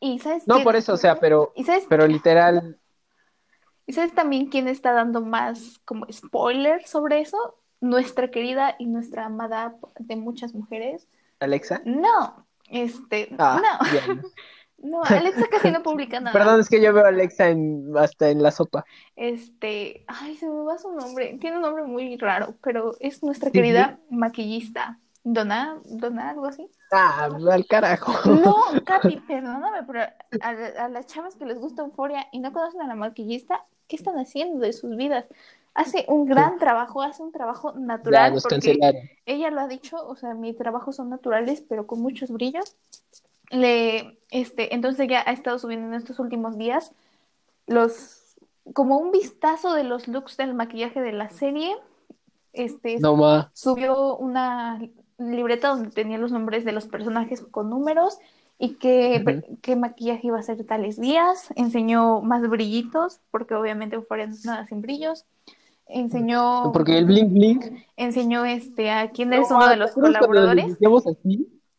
[0.01, 2.78] Y sabes No por eso, o sea, pero, y sabes, pero literal,
[3.86, 7.59] y sabes también quién está dando más como spoiler sobre eso.
[7.80, 11.09] Nuestra querida y nuestra amada de muchas mujeres.
[11.40, 11.82] Alexa.
[11.84, 14.22] No, este, Ah, no, bien.
[14.83, 16.33] no, Alexa casi no publica nada.
[16.33, 18.85] Perdón, es que yo veo a Alexa en, hasta en la sopa.
[19.16, 21.39] Este, ay, se me va su nombre.
[21.41, 24.99] Tiene un nombre muy raro, pero es nuestra Sí, querida maquillista.
[25.24, 26.68] Donna, Donna, algo así.
[26.91, 28.12] Ah, al carajo.
[28.28, 32.80] No, Capi, perdóname, pero a, a las chavas que les gusta Euforia y no conocen
[32.83, 35.26] a la maquillista, ¿qué están haciendo de sus vidas?
[35.74, 38.78] Hace un gran trabajo, hace un trabajo Ya natural, nos porque
[39.24, 42.76] ella lo ha dicho, o sea, mis trabajos son naturales, pero con muchos brillos.
[43.53, 46.92] Le, este, entonces ella ha estado subiendo en estos últimos días
[47.66, 48.36] los,
[48.72, 51.76] como un vistazo de los looks del maquillaje de la serie.
[52.53, 53.50] Este, No ma.
[53.55, 54.80] subió una
[55.18, 58.18] libreta donde tenía los nombres de los personajes con números
[58.59, 61.48] y qué, qué maquillaje iba a ser tales días.
[61.57, 65.24] Enseñó más brillitos, porque obviamente es nada sin brillos.
[65.86, 67.64] Enseñó, Porque el blink blink.
[67.96, 70.78] enseñó este, a quién es No, uno de ¿te los cuando colaboradores.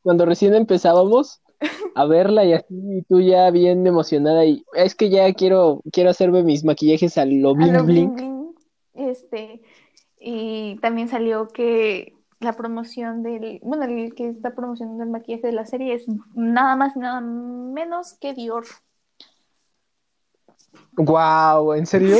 [0.01, 1.41] Cuando recién empezábamos
[1.95, 6.09] a verla y así, y tú ya bien emocionada y es que ya quiero, quiero
[6.09, 8.55] hacerme mis maquillajes a lo a bling bling.
[8.93, 9.61] Este,
[10.19, 15.53] y también salió que la promoción del, bueno, el que está promocionando el maquillaje de
[15.53, 16.05] la serie es
[16.35, 18.65] nada más y nada menos que Dior.
[20.97, 22.17] Wow, ¿en serio?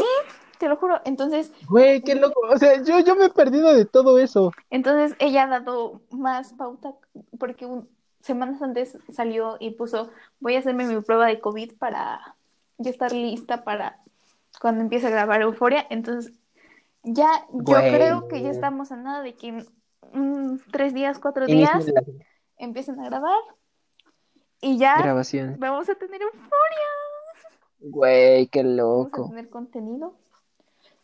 [0.58, 1.00] Te lo juro.
[1.06, 2.39] Entonces, Güey, qué loco.
[2.50, 4.52] O sea, yo, yo me he perdido de todo eso.
[4.70, 6.96] entonces ella ha dado más pauta
[7.38, 7.89] porque un-
[8.24, 10.09] semanas antes salió y puso,
[10.39, 12.36] voy a hacerme mi prueba de COVID para
[12.78, 13.99] ya estar lista para
[14.61, 15.86] cuando empiece a grabar Euforia.
[15.89, 16.34] Entonces,
[17.03, 19.67] ya yo creo que ya estamos a nada de que en
[20.13, 22.01] mm, tres días, cuatro días la
[22.57, 23.39] empiecen a grabar
[24.61, 25.57] y ya grabación.
[25.59, 26.49] vamos a tener Euforia.
[27.82, 29.28] Güey, qué Vamos a loco.
[29.30, 30.15] tener contenido.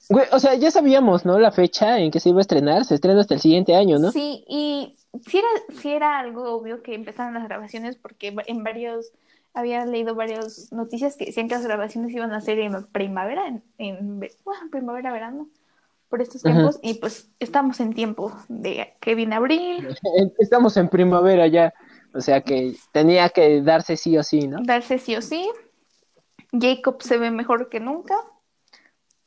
[0.08, 1.38] Güey, o sea, ya sabíamos, ¿no?
[1.38, 2.86] La fecha en que se iba a estrenar.
[2.86, 4.14] Se estrena hasta el siguiente año, ¿no?
[4.14, 4.96] Sí, y
[5.26, 5.48] sí era,
[5.82, 9.12] sí era algo obvio que empezaran las grabaciones porque en varios,
[9.54, 13.64] había leído varias noticias que decían que las grabaciones iban a ser en primavera, en,
[13.78, 15.50] en bueno, primavera, verano,
[16.10, 19.96] por estos tiempos, y pues estamos en tiempo de que viene abril,
[20.40, 21.74] Estamos en primavera ya.
[22.14, 24.58] O sea que tenía que darse sí o sí, ¿no?
[24.64, 25.48] darse sí o sí.
[26.52, 28.16] Jacob se ve mejor que nunca,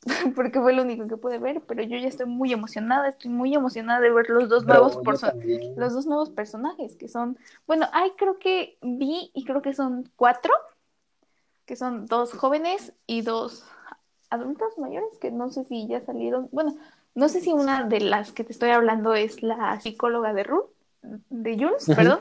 [0.35, 3.53] porque fue lo único que pude ver, pero yo ya estoy muy emocionada, estoy muy
[3.53, 4.99] emocionada de ver los dos nuevos
[5.75, 7.37] los dos nuevos personajes que son,
[7.67, 10.53] bueno, hay creo que vi y creo que son cuatro,
[11.65, 13.65] que son dos jóvenes y dos
[14.29, 16.49] adultos mayores que no sé si ya salieron.
[16.51, 16.75] Bueno,
[17.15, 20.69] no sé si una de las que te estoy hablando es la psicóloga de Ruth,
[21.01, 22.19] de Jules, perdón.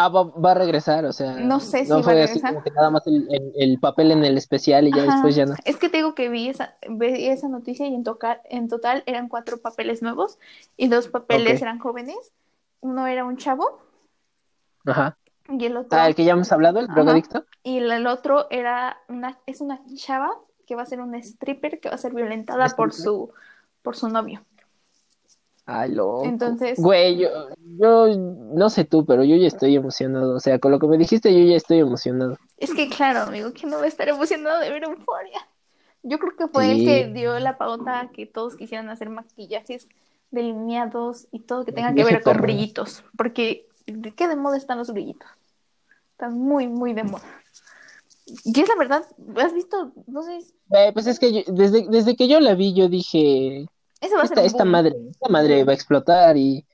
[0.00, 1.32] Ah, va, a regresar, o sea.
[1.32, 2.52] No sé si va a regresar.
[2.52, 5.56] como que nada más el, papel en el especial y ya después ya no.
[5.64, 9.02] Es que te digo que vi esa, vi esa noticia y en, tocar, en total
[9.06, 10.38] eran cuatro papeles nuevos
[10.76, 12.32] y dos papeles eran jóvenes.
[12.78, 13.80] Uno era un chavo.
[14.86, 15.18] Ajá.
[15.48, 15.98] Y el otro.
[15.98, 17.44] Ah, el que ya hemos hablado, el drogadicto.
[17.64, 20.30] Y el otro era una, es una chava
[20.64, 23.32] que va a ser un stripper que va a ser violentada por su,
[23.82, 24.44] por su novio.
[25.70, 26.24] Ay, loco.
[26.24, 26.80] Entonces.
[26.80, 27.28] Güey, yo,
[27.78, 30.34] yo no sé tú, pero yo ya estoy emocionado.
[30.34, 32.38] O sea, con lo que me dijiste, yo ya estoy emocionado.
[32.56, 35.46] Es que, claro, amigo, ¿quién no va a estar emocionado de ver Euforia?
[36.02, 39.88] Yo creo que fue el que dio la pauta a que todos quisieran hacer maquillajes
[40.30, 43.04] delineados y todo que tenga que ver con brillitos.
[43.18, 45.28] Porque, ¿de qué de moda están los brillitos?
[46.12, 47.26] Están muy, muy de moda.
[48.24, 49.04] Y es la verdad,
[49.36, 49.92] ¿has visto?
[50.06, 50.38] No sé.
[50.94, 53.68] pues es que desde, desde que yo la vi, yo dije
[54.00, 56.64] esta, madre, esta madre va a explotar y,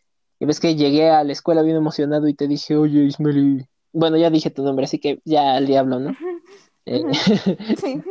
[0.40, 4.28] ves que llegué a la escuela bien emocionado y te dije, oye, Ismeli, bueno, ya
[4.28, 6.16] dije tu nombre, así que ya al diablo, ¿no?
[6.86, 7.02] Eh,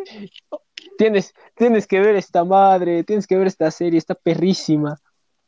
[0.97, 4.97] tienes, tienes que ver esta madre, tienes que ver esta serie, está perrísima.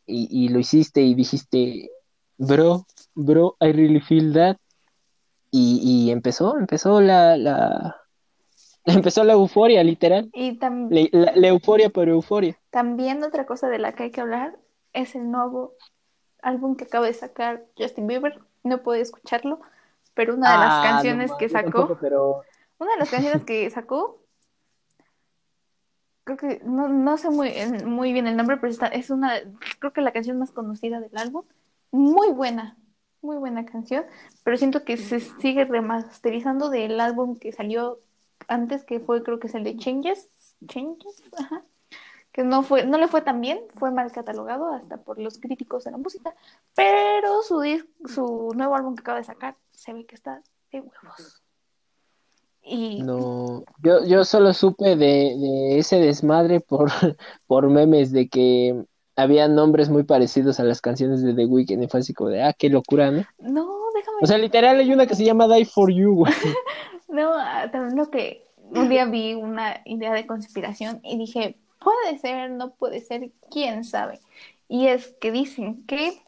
[0.06, 1.90] Y, y lo hiciste y dijiste,
[2.38, 2.86] bro,
[3.16, 4.58] bro, I really feel that.
[5.50, 7.96] Y, y empezó, empezó la, la,
[9.04, 10.30] Empezó la euforia, literal.
[10.34, 10.60] Y
[11.12, 12.58] la, euforia por euforia.
[12.70, 14.58] También otra cosa de la que hay que hablar
[14.94, 15.74] es el nuevo
[16.42, 18.40] álbum que acaba de sacar Justin Bieber.
[18.64, 19.60] No puedo escucharlo,
[20.14, 21.98] pero una de las ah, canciones que sacó.
[22.78, 24.22] Una de las canciones que sacó.
[26.24, 27.52] Creo que no, no sé muy,
[27.86, 29.34] muy bien el nombre, pero es una.
[29.80, 31.44] Creo que la canción más conocida del álbum.
[31.92, 32.78] Muy buena,
[33.22, 34.06] muy buena canción,
[34.44, 38.00] pero siento que se sigue remasterizando del álbum que salió
[38.48, 41.64] antes que fue creo que es el de Changes, Changes, ajá,
[42.32, 45.86] que no fue, no le fue tan bien, fue mal catalogado hasta por los críticos
[45.86, 46.36] de la música,
[46.76, 47.64] pero su
[48.08, 51.42] su nuevo álbum que acaba de sacar se ve que está de huevos.
[52.62, 53.04] Y...
[53.04, 56.90] No, yo, yo solo supe de, ese desmadre por,
[57.48, 61.88] por memes de que había nombres muy parecidos a las canciones de The Weeknd y
[61.88, 63.24] fue así como de, ah, qué locura, ¿no?
[63.38, 64.18] No, déjame.
[64.22, 66.34] O sea, literal hay una que se llama Die for You, güey.
[67.16, 72.18] No, ah, también lo que un día vi una idea de conspiración y dije, puede
[72.18, 74.20] ser, no puede ser, quién sabe.
[74.68, 76.22] Y es que dicen que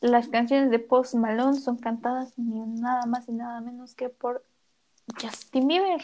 [0.00, 4.44] las canciones de Post Malone son cantadas ni nada más y nada menos que por
[5.20, 6.02] Justin Bieber.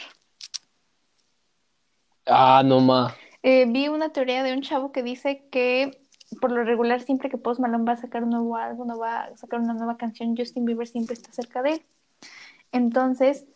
[2.26, 3.12] Ah, no más.
[3.42, 6.00] Eh, vi una teoría de un chavo que dice que
[6.40, 9.24] por lo regular siempre que Post Malone va a sacar un nuevo álbum o va
[9.24, 11.82] a sacar una nueva canción, Justin Bieber siempre está cerca de él.
[12.70, 13.46] Entonces,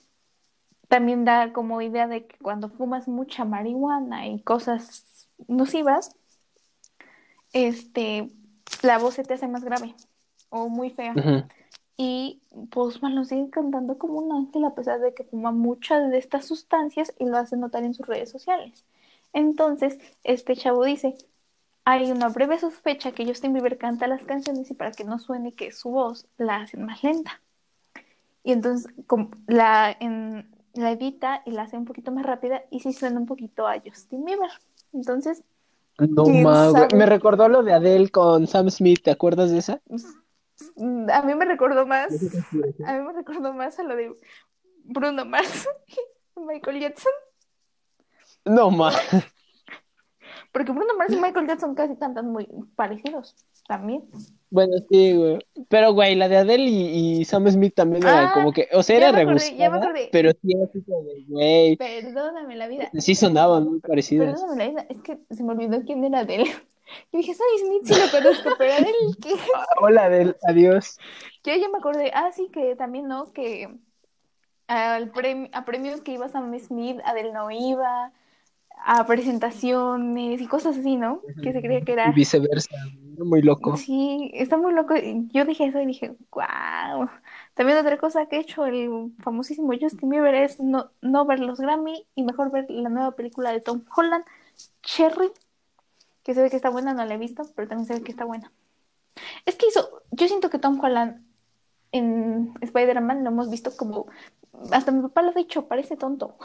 [0.89, 6.17] también da como idea de que cuando fumas mucha marihuana y cosas nocivas,
[7.53, 8.31] este,
[8.83, 9.95] la voz se te hace más grave
[10.51, 11.15] o muy fea.
[11.97, 16.19] Y pues lo sigue cantando como un ángel a pesar de que fuma muchas de
[16.19, 18.85] estas sustancias y lo hace notar en sus redes sociales.
[19.33, 21.15] Entonces, este chavo dice,
[21.85, 25.53] hay una breve sospecha que Justin Bieber canta las canciones y para que no suene
[25.53, 27.41] que su voz la hacen más lenta.
[28.45, 28.93] Y entonces,
[29.47, 33.27] la, en, la evita y la hace un poquito más rápida y sí suena un
[33.27, 34.51] poquito a Justin Bieber.
[34.93, 35.43] Entonces,
[35.99, 39.81] no mames, me recordó lo de Adele con Sam Smith, ¿te acuerdas de esa?
[41.13, 42.13] A mí me recordó más,
[42.87, 44.13] a mí me recordó más a lo de
[44.85, 45.69] Bruno Mars
[46.37, 47.13] y Michael Jackson.
[48.45, 49.01] No mames.
[50.53, 52.47] Porque Bruno Mars y Michael Jackson casi cantan muy
[52.77, 53.35] parecidos
[53.67, 54.09] también.
[54.51, 55.39] Bueno, sí, güey.
[55.69, 58.97] Pero, güey, la de Adele y, Sam Smith también era ah, como que, o sea,
[58.97, 61.77] era rebuscada, pero sí era así como de, güey.
[61.77, 62.91] Perdóname la vida.
[62.99, 64.35] Sí sonaban muy parecidas.
[64.35, 66.45] Perdóname la vida, es que se me olvidó quién era Adele.
[67.13, 69.35] Yo dije, Sam Smith sí lo conozco, pero Adele, ¿qué?
[69.57, 70.99] Ah, hola, Adele, adiós.
[71.43, 73.33] Yo ya me acordé, ah, sí, que también, ¿no?
[73.33, 73.69] Que
[74.69, 75.13] al
[75.53, 78.13] a premios que iba Sam Smith, Adele no iba
[78.85, 81.23] a presentaciones y cosas así, ¿no?
[81.43, 82.11] Que se creía que era...
[82.11, 82.77] Y viceversa,
[83.25, 83.77] muy loco.
[83.77, 84.95] Sí, está muy loco.
[85.33, 87.09] Yo dije eso y dije, wow.
[87.55, 91.61] También otra cosa que ha hecho el famosísimo Justin Bieber es no, no ver los
[91.61, 94.25] Grammy y mejor ver la nueva película de Tom Holland,
[94.83, 95.31] Cherry,
[96.23, 98.11] que se ve que está buena, no la he visto, pero también se ve que
[98.11, 98.53] está buena.
[99.47, 101.25] Es que hizo, yo siento que Tom Holland
[101.93, 104.07] en Spider-Man lo hemos visto como,
[104.73, 106.37] hasta mi papá lo ha dicho, parece tonto.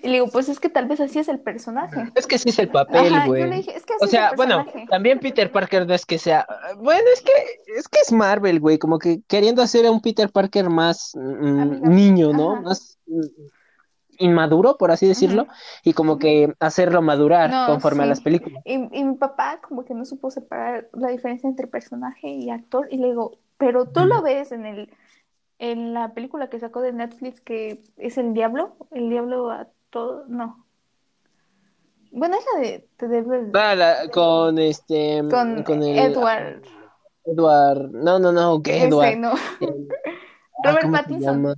[0.00, 2.10] Y le digo, pues es que tal vez así es el personaje.
[2.14, 3.66] Es que sí es el papel, güey.
[4.00, 6.46] o sea, bueno, también Peter Parker no es que sea.
[6.78, 7.32] Bueno, es que
[7.76, 8.78] es que es Marvel, güey.
[8.78, 12.62] Como que queriendo hacer a un Peter Parker más mm, niño, ¿no?
[12.62, 12.98] Más.
[13.06, 13.20] Mm,
[14.18, 15.46] inmaduro, por así decirlo,
[15.82, 18.62] y como que hacerlo madurar No, conforme a las películas.
[18.64, 22.88] Y, y mi papá como que no supo separar la diferencia entre personaje y actor
[22.90, 24.90] y le digo, pero tú lo ves en el
[25.58, 29.52] en la película que sacó de Netflix que es El Diablo, El Diablo
[29.92, 30.64] todo, no.
[32.10, 36.62] Bueno, es la de, Ah, la- con este, con, con el Edward,
[37.24, 39.16] Edward, no, no, no, ¿qué ese, Edward?
[39.18, 39.32] no.
[39.60, 39.88] El-
[40.64, 41.54] ah, Robert ¿cómo se Pattinson.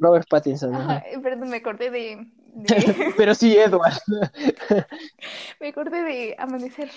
[0.00, 0.92] Robert Pattinson, ajá.
[0.96, 3.94] Ajá, perdón, me acordé de, de- Pero sí, Edward.
[5.60, 6.90] me acordé de Amanecer,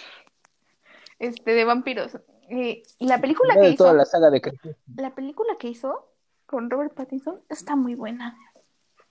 [1.19, 2.17] este, de vampiros.
[2.49, 4.41] Eh, y la película que hizo, toda la saga de
[4.97, 6.09] la película que hizo
[6.45, 8.37] con Robert Pattinson está muy buena.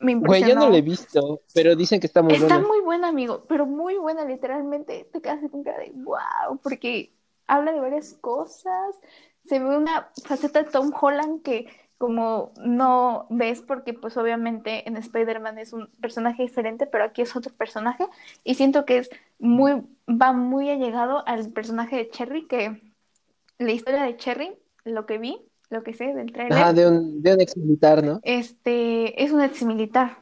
[0.01, 0.61] Me Güey, yo impresionó.
[0.67, 2.69] no la he visto, pero dicen que está muy Está buena.
[2.69, 5.09] muy buena, amigo, pero muy buena, literalmente.
[5.13, 7.13] Te quedas con cara de wow, porque
[7.47, 8.97] habla de varias cosas.
[9.45, 11.67] Se ve una faceta de Tom Holland que
[11.99, 17.37] como no ves porque pues obviamente en Spider-Man es un personaje diferente, pero aquí es
[17.37, 18.07] otro personaje
[18.43, 22.81] y siento que es muy va muy allegado al personaje de Cherry que
[23.59, 25.41] la historia de Cherry, lo que vi,
[25.71, 28.21] lo que sé del trailer Ajá, de un, de un ex militar, ¿no?
[28.23, 30.19] este es un ex militar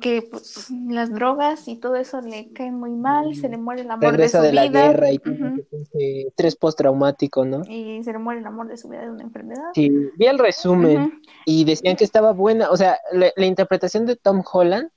[0.00, 3.90] que pues las drogas y todo eso le caen muy mal, se le muere el
[3.90, 7.62] amor de Regresa su de la vida guerra y ujú, ese pinche estrés postraumático, ¿no?
[7.68, 9.70] y se le muere el amor de su vida de una enfermedad.
[9.74, 11.12] Sí, vi el resumen Ujú.
[11.44, 14.88] y decían que estaba buena, o sea, la, la interpretación de Tom Holland,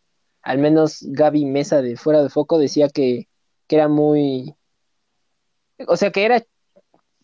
[0.44, 3.28] al menos Gaby Mesa de Fuera de Foco decía que,
[3.68, 4.56] que era muy,
[5.88, 6.42] o sea, que era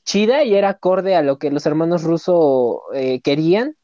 [0.04, 3.76] chida y era acorde a lo que los hermanos Russo eh, querían,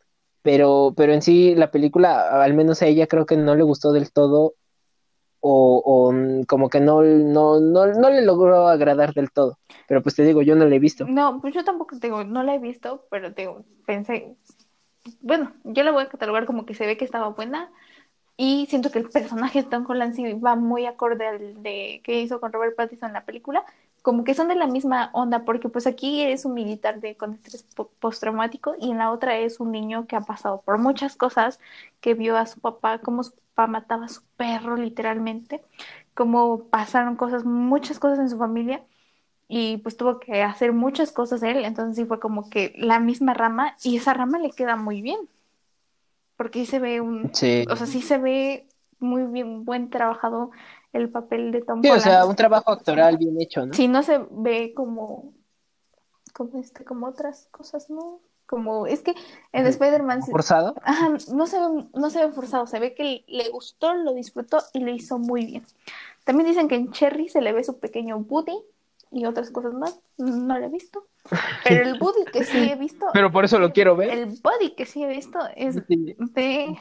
[0.41, 3.91] pero, pero en sí la película, al menos a ella creo que no le gustó
[3.91, 4.55] del todo
[5.39, 9.57] o, o mm, como que no, no, no, no le logró agradar del todo.
[9.87, 11.05] Pero pues te digo, yo no la he visto.
[11.05, 13.49] No, pues yo tampoco te digo, no la he visto, pero te
[13.85, 14.35] pensé,
[15.21, 17.71] bueno, yo la voy a catalogar como que se ve que estaba buena
[18.35, 22.39] y siento que el personaje de Tom Holland va muy acorde al de que hizo
[22.39, 23.65] con Robert Pattinson en la película,
[24.07, 27.33] como que son de la misma onda, porque pues aquí es un militar de con
[27.33, 31.17] estrés po- postraumático y en la otra es un niño que ha pasado por muchas
[31.17, 31.59] cosas,
[31.99, 35.61] que vio a su papá, cómo su papá mataba a su perro literalmente,
[36.13, 38.81] cómo pasaron cosas, muchas cosas en su familia
[39.49, 43.33] y pues tuvo que hacer muchas cosas él, entonces sí fue como que la misma
[43.33, 45.19] rama y esa rama le queda muy bien,
[46.35, 47.65] porque sí se ve un, Sí.
[47.69, 48.67] o sea, sí se ve
[48.99, 50.51] muy bien, buen trabajado
[50.93, 53.73] el papel de Tom Sí, o sea, un trabajo actoral bien hecho, ¿no?
[53.73, 55.33] Sí, no se ve como,
[56.33, 58.19] como este, como otras cosas, ¿no?
[58.45, 59.13] Como, es que
[59.51, 59.65] en.
[59.67, 60.75] Spider-Man Forzado.
[60.83, 64.59] Ajá, no se ve, no se ve forzado, se ve que le gustó, lo disfrutó
[64.73, 65.65] y lo hizo muy bien.
[66.23, 68.57] También dicen que en Cherry se le ve su pequeño Woody
[69.11, 71.05] y otras cosas más, no lo he visto.
[71.63, 74.09] Pero el Woody que sí he visto, Pero por eso lo quiero ver.
[74.09, 76.77] el Buddy que sí he visto es de,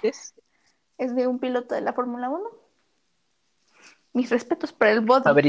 [0.99, 2.45] es de un piloto de la Fórmula 1.
[4.17, 5.47] Mis respetos para el Buddy A ver.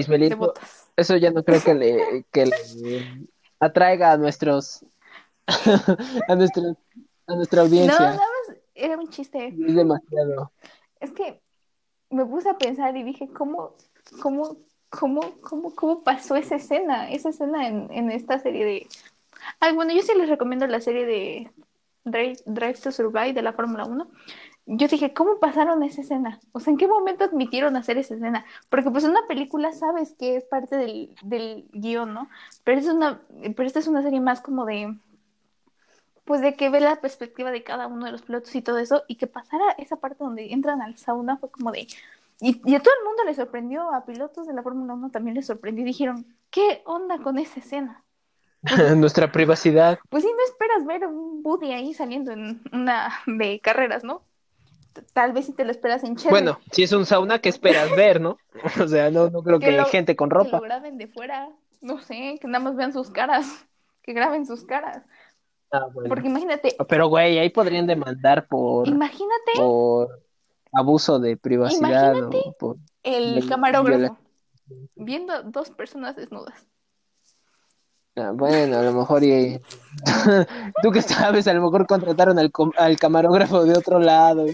[0.97, 3.29] Eso ya no creo que le, que le
[3.61, 4.83] atraiga a nuestros
[6.27, 6.63] a nuestra
[7.27, 7.97] a nuestra No, audiencia.
[7.99, 9.47] nada más era un chiste.
[9.47, 10.51] Es demasiado.
[10.99, 11.39] Es que
[12.09, 13.75] me puse a pensar y dije, ¿cómo,
[14.21, 14.57] cómo,
[14.89, 17.09] cómo, cómo, cómo pasó esa escena?
[17.09, 18.87] Esa escena en, en esta serie de...
[19.61, 21.51] Ay, bueno, yo sí les recomiendo la serie de
[22.03, 24.09] Drive, Drive to Survive de la Fórmula 1.
[24.69, 26.39] Yo dije, ¿cómo pasaron esa escena?
[26.51, 28.45] O sea, ¿en qué momento admitieron hacer esa escena?
[28.69, 32.29] Porque pues una película sabes que es parte del, del guion, ¿no?
[32.65, 33.21] Pero es una,
[33.55, 34.93] pero esta es una serie más como de
[36.27, 39.03] pues de que ve la perspectiva de cada uno de los pilotos y todo eso,
[39.07, 41.87] y que pasara esa parte donde entran al sauna fue como de...
[42.41, 45.35] Y, y a todo el mundo le sorprendió, a pilotos de la Fórmula 1 también
[45.35, 48.03] les sorprendió, y dijeron, ¿qué onda con esa escena?
[48.97, 49.99] Nuestra privacidad.
[50.09, 54.21] Pues sí, no esperas ver un Woody ahí saliendo en una de carreras, ¿no?
[55.13, 56.29] Tal vez si te lo esperas en Cherry.
[56.31, 58.37] Bueno, si es un sauna, ¿qué esperas ver, no?
[58.83, 60.59] O sea, no, no creo Que que lo- gente con que lo ropa.
[60.59, 61.49] graben de fuera,
[61.81, 63.45] no sé, que nada más vean sus caras,
[64.03, 65.03] que graben sus caras.
[65.71, 66.07] Ah, bueno.
[66.09, 70.23] Porque imagínate, Pero, güey, ahí podrían demandar por, imagínate por
[70.71, 72.77] abuso de privacidad Imagínate o por...
[73.03, 74.17] el camarógrafo
[74.95, 76.65] viendo dos personas desnudas.
[78.17, 79.59] Ah, bueno, a lo mejor y...
[80.81, 84.45] Tú que sabes, a lo mejor contrataron al, al camarógrafo de otro lado.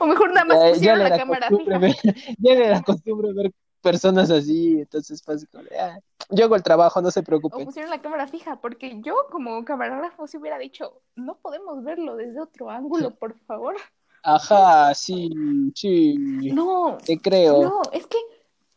[0.00, 1.78] O mejor nada más Ya, ya pusieron le la cámara fija.
[1.78, 1.94] ver,
[2.38, 5.98] ya le da costumbre ver personas así, entonces de, "Ah,
[6.30, 7.66] yo hago el trabajo, no se O preocupen.
[7.66, 12.40] pusieron la cámara fija, porque yo como camarógrafo sí hubiera dicho, no podemos verlo desde
[12.40, 13.76] otro ángulo, por favor.
[14.22, 15.28] Ajá, sí,
[15.74, 16.14] sí,
[16.52, 17.62] No, te creo.
[17.62, 18.16] no, es que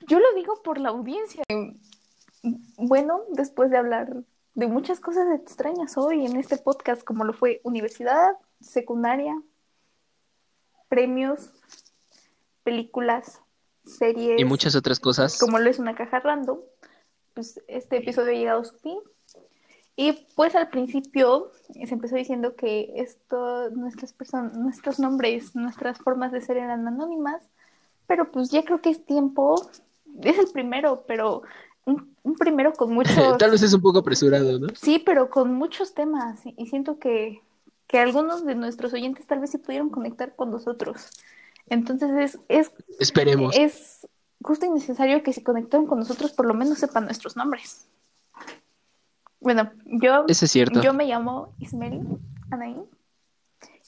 [0.07, 1.41] yo lo digo por la audiencia.
[2.77, 4.13] Bueno, después de hablar
[4.53, 9.39] de muchas cosas extrañas hoy en este podcast, como lo fue universidad, secundaria,
[10.89, 11.51] premios,
[12.63, 13.41] películas,
[13.85, 14.39] series.
[14.39, 15.37] Y muchas otras cosas.
[15.37, 16.59] Como lo es una caja random.
[17.33, 18.97] Pues este episodio ha llegado a su fin.
[19.95, 26.31] Y pues al principio se empezó diciendo que esto, nuestras personas, nuestros nombres, nuestras formas
[26.31, 27.49] de ser eran anónimas,
[28.05, 29.55] pero pues ya creo que es tiempo,
[30.21, 31.41] es el primero, pero
[31.87, 33.37] un, primero con muchos...
[33.37, 34.67] Tal vez es un poco apresurado, ¿no?
[34.75, 37.41] Sí, pero con muchos temas y siento que,
[37.87, 41.09] que algunos de nuestros oyentes tal vez sí pudieron conectar con nosotros.
[41.67, 42.39] Entonces es...
[42.47, 43.55] es Esperemos.
[43.57, 44.07] Es
[44.41, 47.87] justo y necesario que se conecten con nosotros, por lo menos sepan nuestros nombres.
[49.39, 50.81] Bueno, yo, es cierto.
[50.81, 52.01] yo me llamo Ismeri
[52.51, 52.81] Anaí.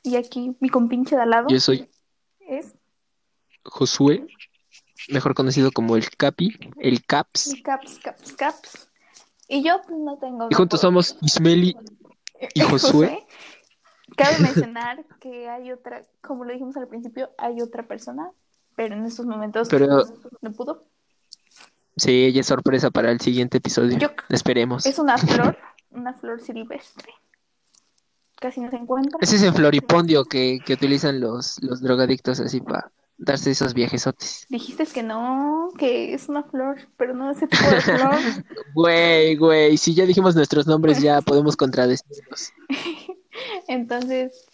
[0.03, 1.47] Y aquí mi compinche de al lado.
[1.49, 1.89] Yo soy.
[2.39, 2.73] Es.
[3.63, 4.25] Josué,
[5.07, 7.53] mejor conocido como el Capi, el Caps.
[7.53, 8.89] El Caps, Caps, Caps.
[9.47, 10.47] Y yo pues, no tengo.
[10.49, 11.75] Y juntos somos Ismeli
[12.53, 13.25] y Josué.
[14.15, 18.31] Cabe mencionar que hay otra, como lo dijimos al principio, hay otra persona,
[18.75, 20.03] pero en estos momentos pero...
[20.41, 20.85] no pudo.
[21.95, 23.97] Sí, ella es sorpresa para el siguiente episodio.
[24.29, 24.85] Esperemos.
[24.85, 25.57] Es una flor,
[25.91, 27.13] una flor silvestre.
[28.35, 29.19] Casi no se encuentra.
[29.21, 32.89] Es ese floripondio que, que utilizan los, los drogadictos así para
[33.19, 34.45] darse esos viajesotes.
[34.49, 38.15] Dijiste que no, que es una flor, pero no ese tipo de flor.
[38.73, 42.51] Güey, güey, si ya dijimos nuestros nombres ya podemos contradecirnos.
[43.67, 44.45] Entonces,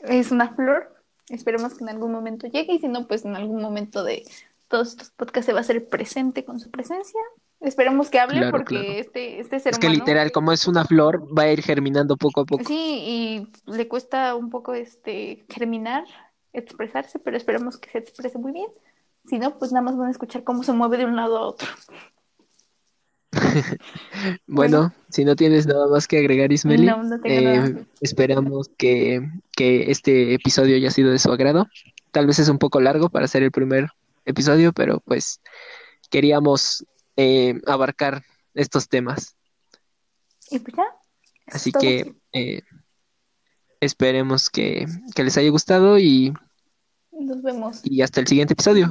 [0.00, 0.92] es una flor.
[1.28, 4.24] Esperemos que en algún momento llegue y si no, pues en algún momento de
[4.68, 7.20] todos estos podcasts se va a hacer presente con su presencia.
[7.60, 11.44] Esperemos que hable porque este, este ser Es que literal, como es una flor, va
[11.44, 12.64] a ir germinando poco a poco.
[12.64, 16.04] Sí, y le cuesta un poco este germinar,
[16.52, 18.68] expresarse, pero esperemos que se exprese muy bien.
[19.28, 21.46] Si no, pues nada más van a escuchar cómo se mueve de un lado a
[21.46, 21.68] otro.
[24.46, 26.90] bueno, si no tienes nada más que agregar, Ismeli,
[27.24, 29.20] eh, esperamos que,
[29.52, 31.66] que este episodio haya sido de su agrado.
[32.10, 33.88] Tal vez es un poco largo para ser el primer
[34.24, 35.40] episodio, pero pues
[36.10, 36.84] queríamos
[37.16, 38.22] eh, abarcar
[38.54, 39.36] estos temas.
[40.50, 40.84] Y pues ya.
[41.46, 42.62] Así que eh,
[43.82, 46.32] esperemos que, que les haya gustado y
[47.10, 47.80] nos vemos.
[47.84, 48.80] Y hasta el siguiente episodio.